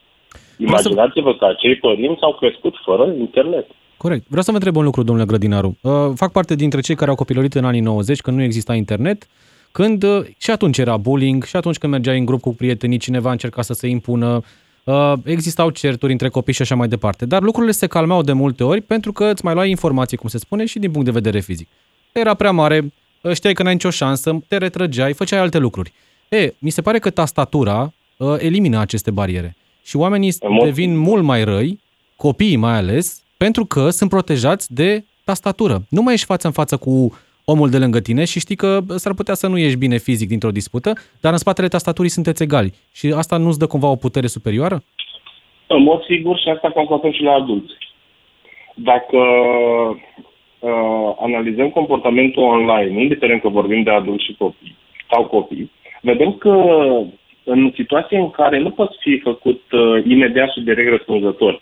[0.58, 3.66] Imaginați-vă că acei părinți au crescut fără internet.
[3.96, 4.24] Corect.
[4.26, 5.78] Vreau să vă întreb un lucru, domnule Grădinaru.
[5.80, 9.26] Uh, fac parte dintre cei care au copilărit în anii 90, când nu exista internet,
[9.72, 13.30] când uh, și atunci era bullying, și atunci când mergeai în grup cu prietenii, cineva
[13.30, 14.42] încerca să se impună,
[14.84, 17.26] uh, existau certuri între copii și așa mai departe.
[17.26, 20.38] Dar lucrurile se calmeau de multe ori pentru că îți mai luai informații, cum se
[20.38, 21.68] spune, și din punct de vedere fizic.
[22.12, 22.92] Era prea mare,
[23.32, 25.92] știai că n-ai nicio șansă, te retrăgeai, făceai alte lucruri.
[26.28, 27.92] E, mi se pare că tastatura
[28.38, 29.56] elimină aceste bariere.
[29.82, 31.80] Și oamenii devin mult mai răi,
[32.16, 35.82] copiii mai ales, pentru că sunt protejați de tastatură.
[35.88, 39.14] Nu mai ești față în față cu omul de lângă tine și știi că s-ar
[39.14, 42.72] putea să nu ieși bine fizic dintr-o dispută, dar în spatele tastaturii sunteți egali.
[42.92, 44.82] Și asta nu-ți dă cumva o putere superioară?
[45.66, 47.74] În mod sigur și asta constatăm și la adulți.
[48.74, 49.18] Dacă
[50.58, 54.76] uh, analizăm comportamentul online, indiferent că vorbim de adulți și copii
[55.10, 56.54] sau copii, vedem că
[57.44, 61.60] în situații în care nu poți fi făcut uh, imediat și direct răspunzător,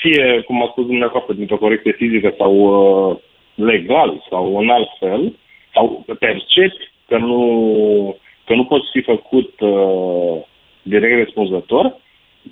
[0.00, 3.16] fie, cum a spus dumneavoastră, dintr-o corecție fizică sau uh,
[3.56, 5.34] legal sau în alt fel,
[5.72, 10.42] sau percepi că nu, că nu poți fi făcut uh,
[10.82, 11.84] direct răspunzător,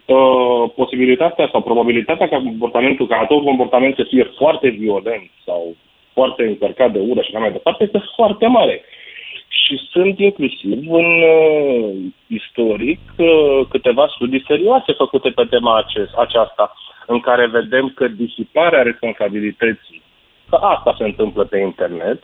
[0.07, 5.77] uh, posibilitatea sau probabilitatea ca comportamentul, ca tot comportament să fie foarte violent sau
[6.13, 8.83] foarte încărcat de ură și așa mai departe, este foarte mare.
[9.49, 11.91] Și sunt inclusiv în uh,
[12.27, 16.75] istoric uh, câteva studii serioase făcute pe tema acest, aceasta
[17.07, 20.03] în care vedem că disiparea responsabilității,
[20.49, 22.23] că asta se întâmplă pe internet,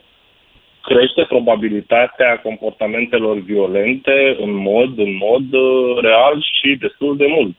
[0.82, 7.56] crește probabilitatea comportamentelor violente în mod, în mod uh, real și destul de mult.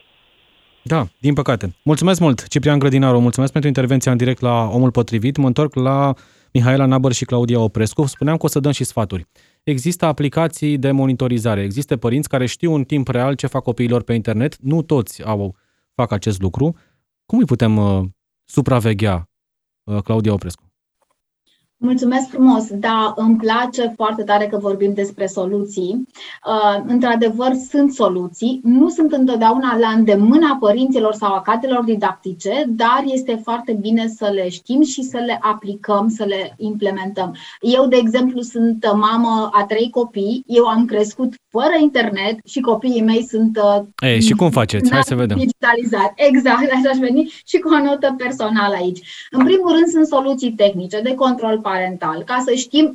[0.84, 1.76] Da, din păcate.
[1.84, 5.38] Mulțumesc mult, Ciprian Grădinaru, mulțumesc pentru intervenția în direct la Omul Potrivit.
[5.38, 6.14] Mă întorc la
[6.54, 8.06] Mihaela Nabăr și Claudia Oprescu.
[8.06, 9.26] Spuneam că o să dăm și sfaturi.
[9.64, 14.14] Există aplicații de monitorizare, există părinți care știu în timp real ce fac copiilor pe
[14.14, 15.56] internet, nu toți au
[15.96, 16.76] fac acest lucru.
[17.26, 18.04] Cum îi putem uh,
[18.46, 19.22] supraveghea, uh,
[20.04, 20.71] Claudia Oprescu?
[21.84, 26.08] Mulțumesc frumos, da, îmi place foarte tare că vorbim despre soluții.
[26.46, 33.04] Uh, într-adevăr, sunt soluții, nu sunt întotdeauna la îndemâna părinților sau a cadrelor didactice, dar
[33.06, 37.36] este foarte bine să le știm și să le aplicăm, să le implementăm.
[37.62, 43.02] Eu, de exemplu, sunt mamă a trei copii, eu am crescut fără internet și copiii
[43.02, 43.58] mei sunt...
[43.58, 44.92] Uh, Ei, și cum faceți?
[44.92, 45.38] Hai să vedem.
[45.38, 46.14] Digitalizat.
[46.16, 49.28] Exact, așa aș veni și cu o notă personală aici.
[49.32, 52.94] În primul rând sunt soluții tehnice de control parental, ca să știm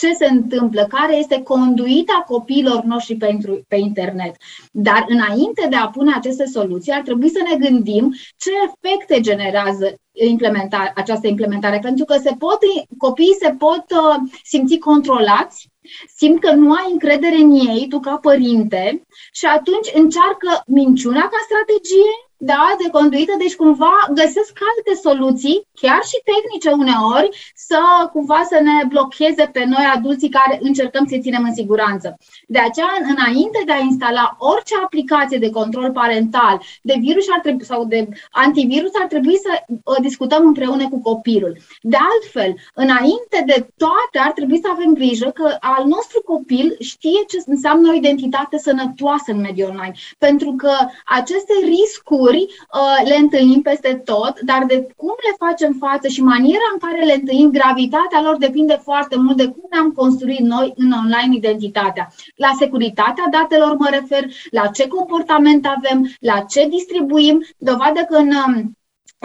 [0.00, 4.34] ce se întâmplă, care este conduita copiilor noștri pentru, pe internet.
[4.70, 9.94] Dar înainte de a pune aceste soluții, ar trebui să ne gândim ce efecte generează
[10.12, 12.58] implementare, această implementare, pentru că se pot,
[12.98, 15.68] copiii se pot uh, simți controlați
[16.16, 19.02] simt că nu ai încredere în ei, tu ca părinte,
[19.32, 26.02] și atunci încearcă minciuna ca strategie, da, de conduită, deci cumva găsesc alte soluții, chiar
[26.10, 27.80] și tehnice uneori, să
[28.12, 32.18] cumva să ne blocheze pe noi adulții care încercăm să-i ținem în siguranță.
[32.46, 37.64] De aceea, înainte de a instala orice aplicație de control parental, de virus ar trebui,
[37.64, 39.50] sau de antivirus, ar trebui să
[39.84, 41.56] o discutăm împreună cu copilul.
[41.82, 47.20] De altfel, înainte de toate, ar trebui să avem grijă că al nostru copil știe
[47.28, 50.72] ce înseamnă o identitate sănătoasă în mediul online, pentru că
[51.04, 56.22] aceste riscuri lucruri uh, le întâlnim peste tot, dar de cum le facem față și
[56.22, 60.72] maniera în care le întâlnim, gravitatea lor depinde foarte mult de cum ne-am construit noi
[60.76, 62.12] în online identitatea.
[62.36, 68.30] La securitatea datelor mă refer, la ce comportament avem, la ce distribuim, dovadă că în
[68.46, 68.74] um,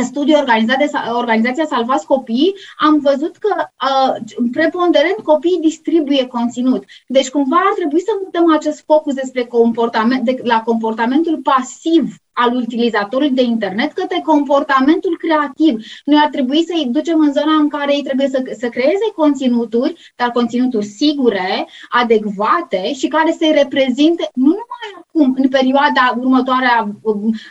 [0.04, 6.84] studiu organizat de organizația Salvați Copii, am văzut că uh, preponderent copiii distribuie conținut.
[7.08, 12.56] Deci cumva ar trebui să mutăm acest focus despre comportament, de, la comportamentul pasiv al
[12.56, 15.86] utilizatorului de internet către comportamentul creativ.
[16.06, 20.14] Noi ar trebui să-i ducem în zona în care ei trebuie să, să creeze conținuturi,
[20.16, 26.68] dar conținuturi sigure, adecvate și care să-i reprezinte nu numai acum, în perioada următoare,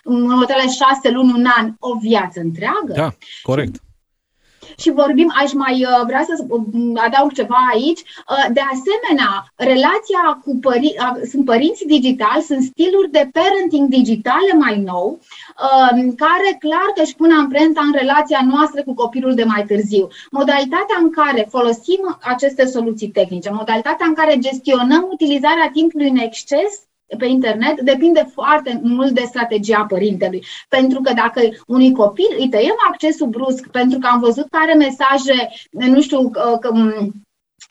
[0.04, 2.92] în următoarele șase luni, un an, o viață întreagă.
[2.94, 3.08] Da,
[3.42, 3.74] corect
[4.78, 6.60] și vorbim, aș mai uh, vrea să uh,
[6.94, 8.00] adaug ceva aici.
[8.00, 10.96] Uh, de asemenea, relația cu părinți,
[11.30, 15.06] sunt părinți digitali, sunt stiluri de parenting digitale mai nou,
[15.64, 20.08] um, care clar că își pun amprenta în relația noastră cu copilul de mai târziu.
[20.30, 26.72] Modalitatea în care folosim aceste soluții tehnice, modalitatea în care gestionăm utilizarea timpului în exces,
[27.18, 30.44] pe internet depinde foarte mult de strategia părintelui.
[30.68, 34.74] Pentru că dacă unui copil îi tăiem accesul brusc pentru că am văzut că are
[34.74, 36.70] mesaje, nu știu, că,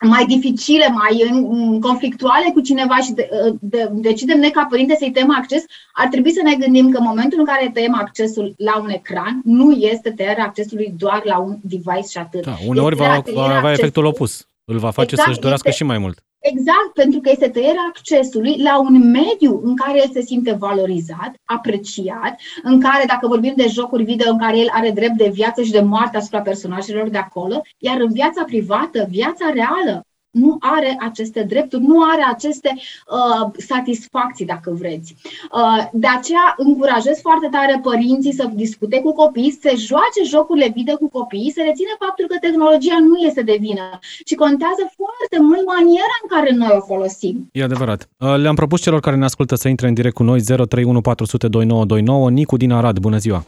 [0.02, 1.42] mai dificile, mai
[1.82, 6.32] conflictuale cu cineva și de, de, decidem noi ca părinte să-i tăiem acces, ar trebui
[6.32, 10.12] să ne gândim că în momentul în care tăiem accesul la un ecran, nu este
[10.12, 12.44] tăierea accesului doar la un device și atât.
[12.46, 14.48] Da, uneori va, va avea efectul opus.
[14.66, 16.24] Îl va face exact, să-și dorească este, și mai mult.
[16.40, 21.34] Exact, pentru că este tăierea accesului la un mediu în care el se simte valorizat,
[21.44, 25.62] apreciat, în care, dacă vorbim de jocuri video, în care el are drept de viață
[25.62, 30.06] și de moarte asupra personajelor de acolo, iar în viața privată, viața reală,
[30.42, 35.16] nu are aceste drepturi, nu are aceste uh, satisfacții, dacă vreți.
[35.60, 40.96] Uh, de aceea încurajez foarte tare părinții să discute cu copiii, să joace jocurile video
[40.96, 43.86] cu copiii, să reține faptul că tehnologia nu este de vină,
[44.28, 47.36] ci contează foarte mult maniera în care noi o folosim.
[47.52, 48.10] E adevărat.
[48.20, 52.58] Uh, le-am propus celor care ne ascultă să intre în direct cu noi 031 Nicu
[52.58, 53.44] din Arad, bună ziua!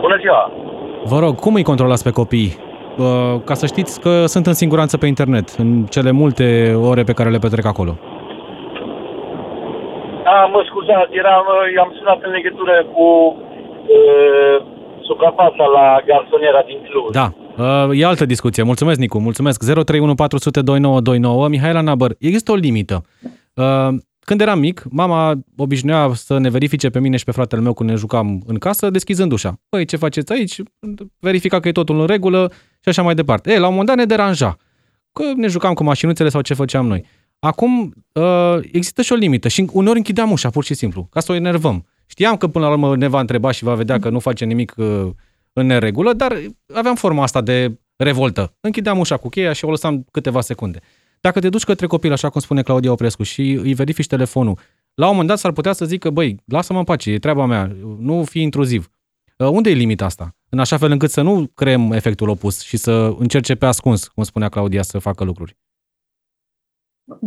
[0.00, 0.52] Bună ziua!
[1.04, 2.56] Vă rog, cum îi controlați pe copii?
[3.44, 7.30] Ca să știți că sunt în siguranță pe internet, în cele multe ore pe care
[7.30, 7.98] le petrec acolo.
[10.24, 11.44] Da, mă scuzați, eram,
[11.80, 13.36] am sunat în legătură cu
[13.96, 14.66] uh,
[15.00, 17.10] suprafața la garsoniera din Cluj.
[17.12, 17.28] Da,
[17.64, 18.62] uh, e altă discuție.
[18.62, 19.72] Mulțumesc, Nicu, mulțumesc.
[19.84, 20.14] 031
[21.48, 23.02] Mihaela Nabăr, există o limită.
[24.26, 27.72] Uh, când eram mic, mama obișnuia să ne verifice pe mine și pe fratele meu
[27.72, 29.60] când ne jucam în casă, deschizând ușa.
[29.68, 30.62] Păi, ce faceți aici?
[31.18, 33.52] Verifica că e totul în regulă și așa mai departe.
[33.52, 34.56] E, la un moment dat ne deranja.
[35.12, 37.04] Că ne jucam cu mașinuțele sau ce făceam noi.
[37.38, 41.32] Acum uh, există și o limită și uneori închideam ușa, pur și simplu, ca să
[41.32, 41.86] o enervăm.
[42.06, 44.74] Știam că până la urmă ne va întreba și va vedea că nu face nimic
[44.76, 45.08] uh,
[45.52, 46.36] în neregulă, dar
[46.74, 48.56] aveam forma asta de revoltă.
[48.60, 50.80] Închideam ușa cu cheia și o lăsam câteva secunde.
[51.20, 54.58] Dacă te duci către copil, așa cum spune Claudia Oprescu, și îi verifici telefonul,
[54.94, 57.76] la un moment dat s-ar putea să zică, băi, lasă-mă în pace, e treaba mea,
[57.98, 58.90] nu fi intruziv.
[59.38, 60.36] Uh, unde e limita asta?
[60.48, 64.22] În așa fel încât să nu creăm efectul opus și să încerce pe ascuns, cum
[64.22, 65.56] spunea Claudia, să facă lucruri.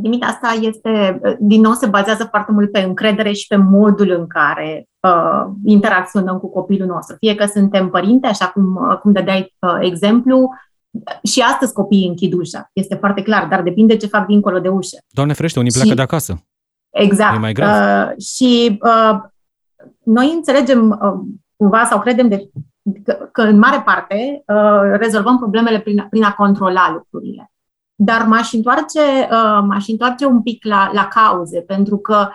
[0.01, 4.27] Limita asta este, din nou, se bazează foarte mult pe încredere și pe modul în
[4.27, 7.15] care uh, interacționăm cu copilul nostru.
[7.19, 10.49] Fie că suntem părinte, așa cum, uh, cum dădeai uh, exemplu,
[11.23, 14.97] și astăzi copiii închid ușa, este foarte clar, dar depinde ce fac dincolo de ușă.
[15.09, 16.43] Doamne frește, unii pleacă și, de acasă.
[16.89, 17.35] Exact.
[17.35, 17.69] E mai grav.
[17.69, 19.19] Uh, și uh,
[20.03, 21.19] noi înțelegem uh,
[21.55, 22.49] cumva sau credem de,
[23.03, 27.51] că, că în mare parte uh, rezolvăm problemele prin, prin a controla lucrurile.
[27.95, 28.99] Dar m-aș întoarce,
[29.31, 32.29] uh, m-aș întoarce un pic la, la cauze, pentru că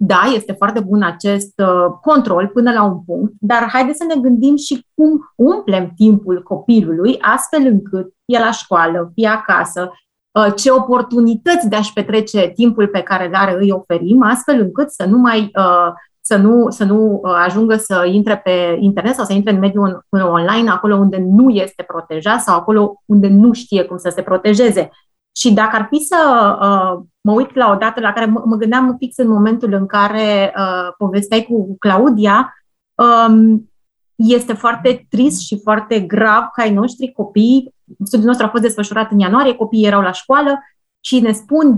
[0.00, 4.20] da, este foarte bun acest uh, control până la un punct, dar haideți să ne
[4.20, 9.90] gândim și cum umplem timpul copilului astfel încât fie la școală, fie acasă,
[10.30, 14.90] uh, ce oportunități de a-și petrece timpul pe care le are îi oferim, astfel încât
[14.90, 19.32] să nu mai uh, să nu, să nu ajungă să intre pe internet sau să
[19.32, 23.96] intre în mediul online acolo unde nu este protejat sau acolo unde nu știe cum
[23.96, 24.90] să se protejeze.
[25.38, 26.16] Și dacă ar fi să
[26.60, 29.86] uh, mă uit la o dată la care mă, mă gândeam fix în momentul în
[29.86, 32.54] care uh, povesteai cu Claudia,
[32.94, 33.70] um,
[34.14, 37.74] este foarte trist și foarte grav ca ai noștri copii,
[38.04, 40.58] studiul nostru a fost desfășurat în ianuarie, copiii erau la școală
[41.00, 41.76] și ne spun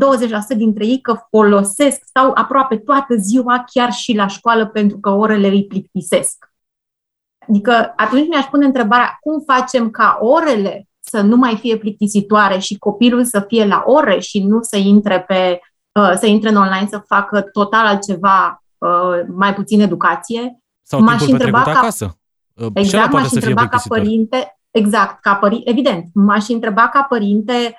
[0.54, 5.10] 20% dintre ei că folosesc, stau aproape toată ziua chiar și la școală pentru că
[5.10, 6.52] orele îi plictisesc.
[7.48, 12.78] Adică atunci mi-aș pune întrebarea cum facem ca orele să nu mai fie plictisitoare și
[12.78, 15.60] copilul să fie la ore și nu să intre pe
[15.92, 20.60] uh, să intre în online să facă total altceva, uh, mai puțin educație.
[20.82, 22.18] Sau m-aș întreba ca, acasă.
[22.54, 27.74] Uh, exact, m-aș întreba ca părinte, exact, ca părinte, evident, m-aș întreba ca părinte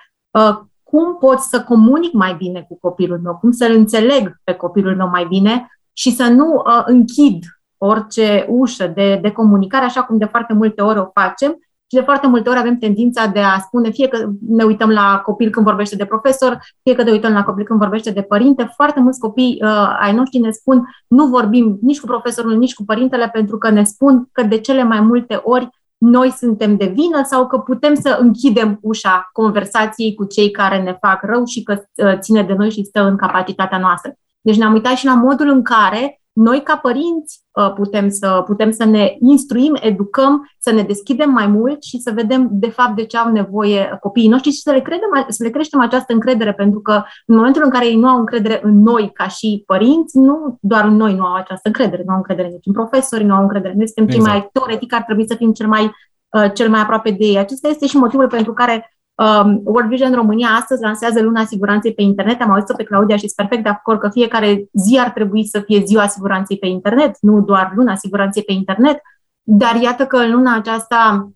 [0.92, 5.08] cum pot să comunic mai bine cu copilul meu, cum să-l înțeleg pe copilul meu
[5.08, 7.44] mai bine și să nu uh, închid
[7.78, 11.58] orice ușă de, de comunicare, așa cum de foarte multe ori o facem,
[11.92, 15.22] și de foarte multe ori avem tendința de a spune fie că ne uităm la
[15.24, 18.72] copil când vorbește de profesor, fie că ne uităm la copil când vorbește de părinte.
[18.76, 22.84] Foarte mulți copii uh, ai noștri ne spun nu vorbim nici cu profesorul, nici cu
[22.84, 27.22] părintele pentru că ne spun că de cele mai multe ori noi suntem de vină
[27.24, 31.82] sau că putem să închidem ușa conversației cu cei care ne fac rău și că
[31.96, 34.14] uh, ține de noi și stă în capacitatea noastră.
[34.42, 38.72] Deci ne-am uitat și la modul în care noi ca părinți uh, putem să, putem
[38.72, 43.06] să ne instruim, educăm, să ne deschidem mai mult și să vedem de fapt de
[43.06, 46.82] ce au nevoie copiii noștri și să le, credem, să le creștem această încredere, pentru
[46.82, 50.58] că în momentul în care ei nu au încredere în noi ca și părinți, nu
[50.62, 53.42] doar în noi nu au această încredere, nu au încredere nici în profesori, nu au
[53.42, 53.74] încredere.
[53.78, 54.24] Noi suntem exact.
[54.24, 55.92] cei mai teoretic, ar trebui să fim cel mai,
[56.30, 57.38] uh, cel mai aproape de ei.
[57.38, 62.02] Acesta este și motivul pentru care Um, World Vision România astăzi lansează Luna Siguranței pe
[62.02, 62.42] internet.
[62.42, 65.60] Am auzit-o pe Claudia și sunt perfect de acord că fiecare zi ar trebui să
[65.60, 69.02] fie ziua siguranței pe internet, nu doar Luna Siguranței pe internet.
[69.44, 71.32] Dar iată că în luna aceasta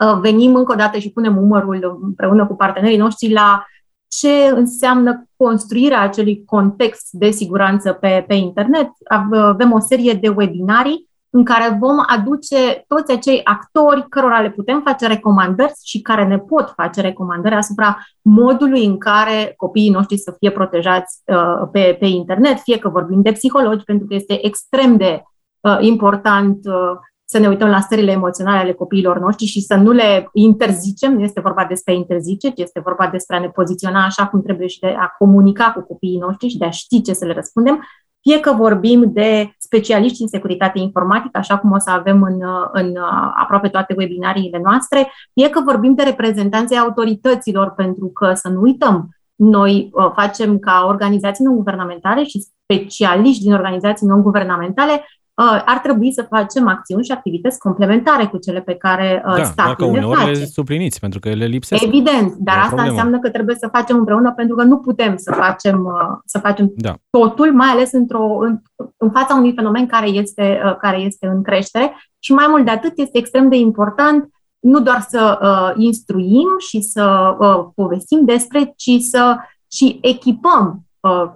[0.00, 3.66] uh, venim încă o dată și punem umărul împreună cu partenerii noștri la
[4.08, 8.90] ce înseamnă construirea acelui context de siguranță pe, pe internet.
[9.08, 14.80] Avem o serie de webinarii în care vom aduce toți acei actori cărora le putem
[14.84, 20.34] face recomandări și care ne pot face recomandări asupra modului în care copiii noștri să
[20.38, 24.96] fie protejați uh, pe, pe internet, fie că vorbim de psihologi, pentru că este extrem
[24.96, 25.22] de
[25.60, 29.90] uh, important uh, să ne uităm la stările emoționale ale copiilor noștri și să nu
[29.90, 34.26] le interzicem, nu este vorba despre interzice, ci este vorba despre a ne poziționa așa
[34.26, 37.24] cum trebuie și de a comunica cu copiii noștri și de a ști ce să
[37.24, 37.84] le răspundem,
[38.28, 42.96] fie că vorbim de specialiști în securitate informatică, așa cum o să avem în, în
[43.36, 49.08] aproape toate webinariile noastre, fie că vorbim de reprezentanții autorităților, pentru că să nu uităm,
[49.34, 55.23] noi uh, facem ca organizații non-guvernamentale și specialiști din organizații non-guvernamentale Uh,
[55.64, 59.92] ar trebui să facem acțiuni și activități complementare cu cele pe care uh, da, statul
[59.92, 60.30] le face.
[60.30, 61.82] le supliniți, pentru că ele lipsesc.
[61.82, 62.90] Evident, dar asta problemă.
[62.90, 66.72] înseamnă că trebuie să facem împreună, pentru că nu putem să facem, uh, să facem
[66.76, 66.94] da.
[67.10, 68.60] totul, mai ales într-o, în,
[68.96, 71.96] în fața unui fenomen care este, care este în creștere.
[72.18, 74.28] Și mai mult de atât, este extrem de important
[74.58, 79.36] nu doar să uh, instruim și să uh, povestim despre, ci să
[79.68, 80.83] și echipăm Uh,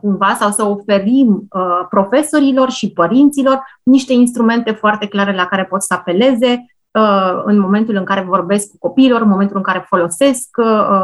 [0.01, 5.83] cumva sau să oferim uh, profesorilor și părinților niște instrumente foarte clare la care pot
[5.83, 10.49] să apeleze uh, în momentul în care vorbesc cu copiilor, în momentul în care folosesc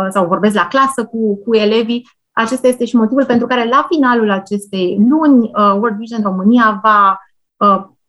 [0.09, 2.09] sau vorbesc la clasă cu, cu elevii.
[2.33, 7.19] Acesta este și motivul pentru care la finalul acestei luni World Vision România va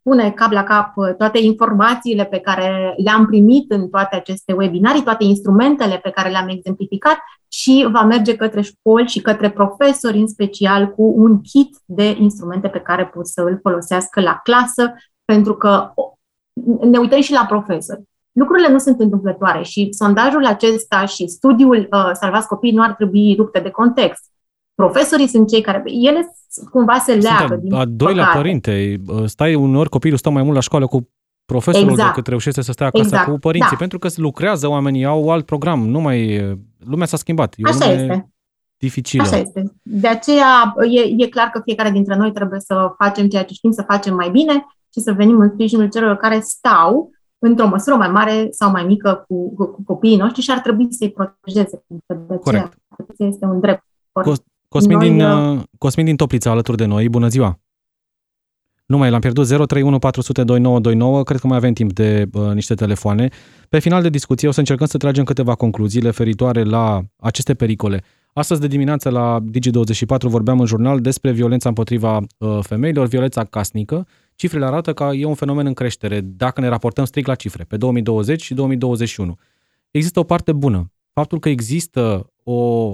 [0.10, 5.24] pune cap la cap toate informațiile pe care le-am primit în toate aceste webinarii, toate
[5.24, 10.88] instrumentele pe care le-am exemplificat și va merge către școli și către profesori în special
[10.88, 14.94] cu un kit de instrumente pe care pot să îl folosească la clasă,
[15.26, 15.94] pentru că
[16.82, 18.02] ne uităm și la profesori.
[18.32, 23.36] Lucrurile nu sunt întâmplătoare și sondajul acesta și studiul uh, Salvați Copii nu ar trebui
[23.38, 24.32] rupte de context.
[24.76, 26.36] Profesorii sunt cei care, ele
[26.72, 27.48] cumva se leagă.
[27.48, 28.42] Sunt din a doilea păcate.
[28.42, 31.10] părinte, uh, stai uneori copilul stă mai mult la școală cu
[31.46, 32.10] profesorul exact.
[32.10, 33.30] decât reușește să stea acasă exact.
[33.30, 33.78] cu părinții, da.
[33.78, 36.42] pentru că lucrează oamenii, au alt program, nu mai,
[36.80, 37.54] lumea s-a schimbat.
[37.58, 38.30] E Așa este.
[38.78, 39.24] Dificilă.
[39.24, 39.74] Așa este.
[39.82, 43.72] De aceea e, e clar că fiecare dintre noi trebuie să facem ceea ce știm
[43.72, 47.10] să facem mai bine și să venim în sprijinul celor care stau
[47.40, 50.88] într-o măsură mai mare sau mai mică cu, cu, cu copiii noștri și ar trebui
[50.94, 51.84] să-i protejeze.
[51.88, 52.74] Pentru că de Corect.
[53.18, 53.84] este un drept.
[54.68, 57.60] Cosmin, noi, din, uh, Cosmin din Toplița alături de noi, bună ziua!
[58.86, 62.74] Nu mai l-am pierdut, 031 400 2929, cred că mai avem timp de uh, niște
[62.74, 63.30] telefoane.
[63.70, 68.04] Pe final de discuție o să încercăm să tragem câteva concluzii referitoare la aceste pericole.
[68.34, 74.08] Astăzi de dimineață la Digi24 vorbeam în jurnal despre violența împotriva uh, femeilor, violența casnică.
[74.36, 77.78] Cifrele arată că e un fenomen în creștere dacă ne raportăm strict la cifre, pe
[77.78, 79.36] 2020 și 2021.
[79.92, 80.92] Există o parte bună.
[81.14, 82.94] Faptul că există o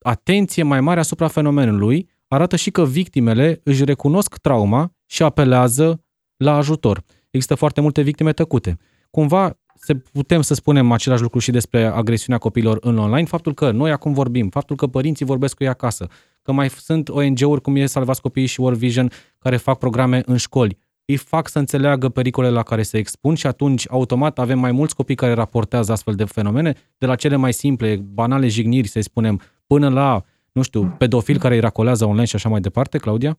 [0.00, 6.04] atenție mai mare asupra fenomenului arată și că victimele își recunosc trauma și apelează
[6.36, 7.04] la ajutor.
[7.30, 8.78] Există foarte multe victime tăcute.
[9.10, 13.70] Cumva se putem să spunem același lucru și despre agresiunea copiilor în online, faptul că
[13.70, 16.08] noi acum vorbim, faptul că părinții vorbesc cu ei acasă,
[16.42, 20.36] că mai sunt ONG-uri cum e Salvați Copiii și World Vision care fac programe în
[20.36, 24.72] școli, îi fac să înțeleagă pericolele la care se expun și atunci automat avem mai
[24.72, 29.00] mulți copii care raportează astfel de fenomene, de la cele mai simple, banale jigniri, să
[29.00, 29.40] spunem,
[29.72, 33.38] până la, nu știu, pedofil care îi racolează online și așa mai departe, Claudia?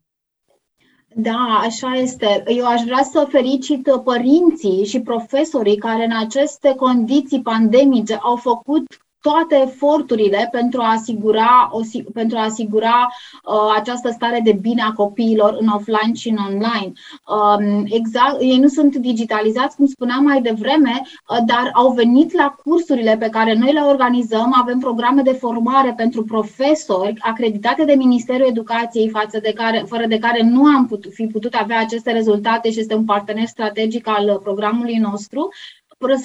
[1.15, 2.43] Da, așa este.
[2.47, 8.83] Eu aș vrea să felicit părinții și profesorii care în aceste condiții pandemice au făcut
[9.21, 11.79] toate eforturile pentru a asigura, o,
[12.13, 13.07] pentru a asigura
[13.43, 16.91] uh, această stare de bine a copiilor în offline și în online.
[17.27, 22.55] Um, exact, ei nu sunt digitalizați, cum spuneam mai devreme, uh, dar au venit la
[22.63, 24.53] cursurile pe care noi le organizăm.
[24.61, 30.17] Avem programe de formare pentru profesori acreditate de Ministerul Educației, față de care, fără de
[30.17, 34.39] care nu am putut, fi putut avea aceste rezultate și este un partener strategic al
[34.43, 35.49] programului nostru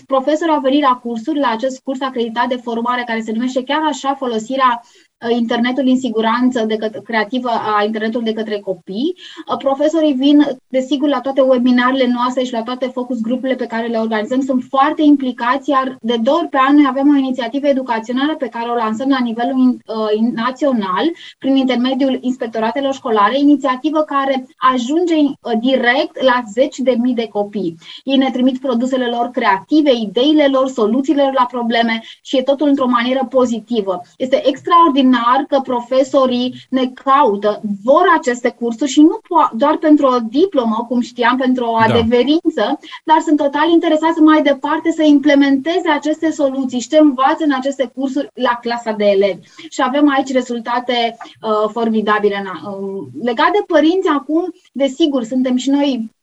[0.07, 3.83] profesorii au venit la cursuri, la acest curs acreditat de formare care se numește chiar
[3.83, 9.15] așa folosirea Uh, internetul în siguranță de către, creativă a internetului de către copii.
[9.51, 13.87] Uh, profesorii vin, desigur, la toate webinarele noastre și la toate focus grupurile pe care
[13.87, 14.41] le organizăm.
[14.41, 18.49] Sunt foarte implicați, iar de două ori pe an noi avem o inițiativă educațională pe
[18.49, 25.53] care o lansăm la nivelul uh, național prin intermediul inspectoratelor școlare, inițiativă care ajunge uh,
[25.61, 27.77] direct la zeci de mii de copii.
[28.05, 32.69] Ei ne trimit produsele lor creative, ideile lor, soluțiile lor la probleme și e totul
[32.69, 34.01] într-o manieră pozitivă.
[34.17, 39.19] Este extraordinar extraordinar că profesorii ne caută, vor aceste cursuri și nu
[39.57, 41.85] doar pentru o diplomă, cum știam, pentru o da.
[41.85, 42.77] adeverință, da.
[43.05, 47.93] dar sunt total interesați mai departe să implementeze aceste soluții și ce învață în aceste
[47.95, 49.47] cursuri la clasa de elevi.
[49.69, 52.43] Și avem aici rezultate uh, formidabile.
[52.47, 56.15] Uh, legat de părinți, acum, desigur, suntem și noi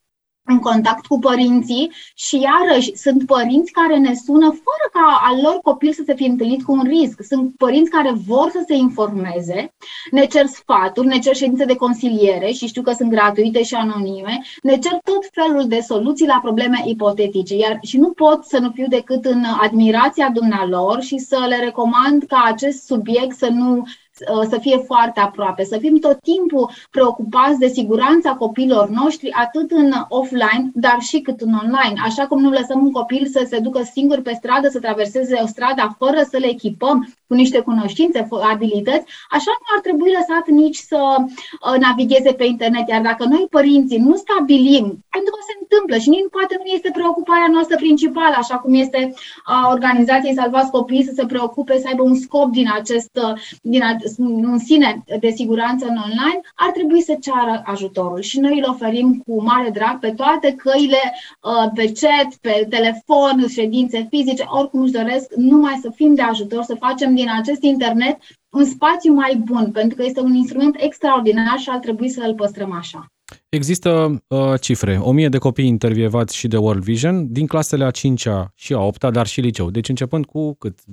[0.45, 5.59] în contact cu părinții și iarăși sunt părinți care ne sună fără ca al lor
[5.61, 7.21] copil să se fie întâlnit cu un risc.
[7.27, 9.73] Sunt părinți care vor să se informeze,
[10.11, 14.41] ne cer sfaturi, ne cer ședințe de consiliere și știu că sunt gratuite și anonime,
[14.61, 17.55] ne cer tot felul de soluții la probleme ipotetice.
[17.55, 22.23] Iar și nu pot să nu fiu decât în admirația dumnealor și să le recomand
[22.27, 24.02] ca acest subiect să nu Uh,
[24.49, 29.93] să fie foarte aproape, să fim tot timpul preocupați de siguranța copiilor noștri, atât în
[30.07, 32.01] offline, dar și cât în online.
[32.03, 35.47] Așa cum nu lăsăm un copil să se ducă singur pe stradă, să traverseze o
[35.47, 40.75] stradă fără să le echipăm cu niște cunoștințe, abilități, așa nu ar trebui lăsat nici
[40.75, 42.87] să uh, navigheze pe internet.
[42.87, 44.85] Iar dacă noi, părinții, nu stabilim,
[45.15, 49.13] pentru că se întâmplă și nici poate nu este preocuparea noastră principală, așa cum este
[49.43, 53.81] a organizației Salvați Copiii să se preocupe să aibă un scop din acest, uh, din,
[54.17, 58.21] în sine de siguranță în online, ar trebui să ceară ajutorul.
[58.21, 61.01] Și noi îl oferim cu mare drag pe toate căile,
[61.41, 66.63] uh, pe chat, pe telefon, ședințe fizice, oricum își doresc, numai să fim de ajutor,
[66.63, 68.17] să facem din acest internet
[68.49, 72.33] un spațiu mai bun, pentru că este un instrument extraordinar și ar trebui să îl
[72.33, 73.07] păstrăm așa.
[73.49, 78.51] Există uh, cifre, 1000 de copii intervievați și de World Vision din clasele a 5-a
[78.55, 79.69] și a 8-a, dar și liceu.
[79.69, 80.79] Deci începând cu cât?
[80.79, 80.83] 9-10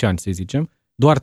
[0.00, 0.70] ani, să zicem,
[1.02, 1.22] doar 3%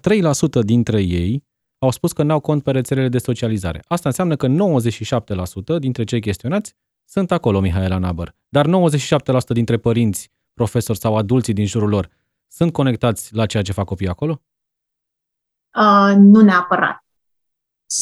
[0.64, 1.44] dintre ei
[1.78, 3.84] au spus că n-au cont pe rețelele de socializare.
[3.88, 6.76] Asta înseamnă că 97% dintre cei chestionați
[7.06, 8.36] sunt acolo, Mihaela Nabăr.
[8.50, 8.70] Dar 97%
[9.48, 12.10] dintre părinți, profesori sau adulții din jurul lor
[12.48, 14.42] sunt conectați la ceea ce fac copiii acolo?
[15.76, 17.06] Uh, nu neapărat.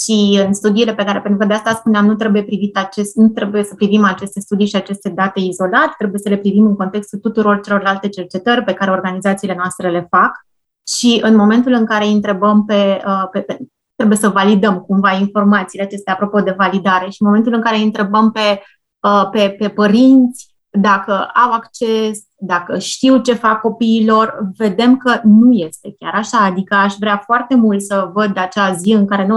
[0.03, 3.29] Și în studiile pe care, pentru că de asta spuneam, nu trebuie, privit acest, nu
[3.29, 7.19] trebuie să privim aceste studii și aceste date izolat, trebuie să le privim în contextul
[7.19, 10.46] tuturor celorlalte cercetări pe care organizațiile noastre le fac
[10.95, 13.57] și în momentul în care îi întrebăm pe, uh, pe, pe
[13.95, 17.83] trebuie să validăm cumva informațiile acestea apropo de validare și în momentul în care îi
[17.83, 18.61] întrebăm pe,
[18.99, 25.51] uh, pe, pe părinți dacă au acces, dacă știu ce fac copiilor, vedem că nu
[25.51, 26.37] este chiar așa.
[26.37, 29.27] Adică aș vrea foarte mult să văd acea zi în care 97%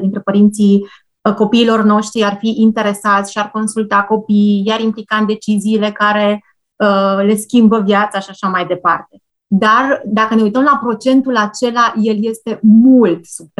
[0.00, 0.86] dintre părinții
[1.20, 6.44] uh, copiilor noștri ar fi interesați și ar consulta copiii, iar implica în deciziile care
[6.76, 9.22] uh, le schimbă viața și așa mai departe.
[9.52, 13.50] Dar dacă ne uităm la procentul acela, el este mult sub 30%,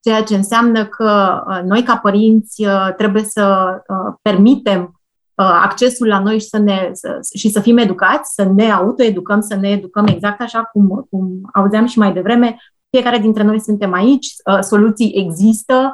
[0.00, 5.00] ceea ce înseamnă că uh, noi ca părinți uh, trebuie să uh, permitem
[5.34, 9.56] accesul la noi și să, ne, să, și să fim educați, să ne autoeducăm, să
[9.56, 12.56] ne educăm exact așa cum, cum auzeam și mai devreme.
[12.90, 14.26] Fiecare dintre noi suntem aici,
[14.60, 15.92] soluții există,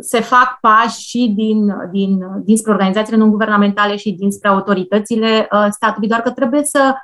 [0.00, 6.20] se fac pași și din, din, dinspre organizațiile non-guvernamentale și dinspre autoritățile uh, statului, doar
[6.20, 6.94] că trebuie să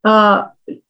[0.00, 0.40] uh,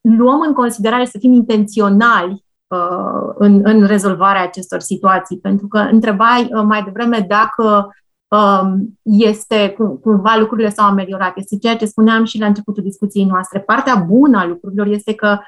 [0.00, 5.38] luăm în considerare, să fim intenționali uh, în, în rezolvarea acestor situații.
[5.38, 7.88] Pentru că întrebai mai devreme dacă
[8.28, 11.32] um, este cumva lucrurile s-au ameliorat.
[11.36, 13.60] Este ceea ce spuneam și la începutul discuției noastre.
[13.60, 15.38] Partea bună a lucrurilor este că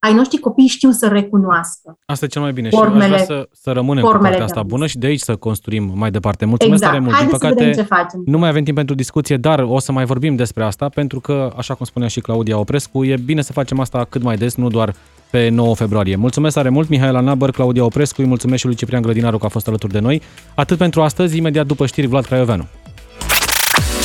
[0.00, 1.98] ai noștri copii știu să recunoască.
[2.06, 4.62] Asta e cel mai bine formele, și aș vrea să, să rămânem cu partea asta
[4.62, 6.44] bună și de aici să construim mai departe.
[6.44, 6.92] Mulțumesc exact.
[6.92, 7.16] tare mult.
[7.16, 8.22] Haideți Din păcate, ce facem.
[8.24, 11.52] nu mai avem timp pentru discuție, dar o să mai vorbim despre asta, pentru că,
[11.56, 14.68] așa cum spunea și Claudia Oprescu, e bine să facem asta cât mai des, nu
[14.68, 14.94] doar
[15.30, 16.16] pe 9 februarie.
[16.16, 19.48] Mulțumesc tare mult, Mihaela Nabăr, Claudia Oprescu, îi mulțumesc și lui Ciprian Grădinaru că a
[19.48, 20.22] fost alături de noi.
[20.54, 22.66] Atât pentru astăzi, imediat după știri, Vlad Craioveanu.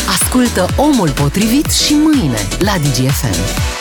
[0.07, 3.74] Ascultă Omul Potrivit și mâine la DGFM.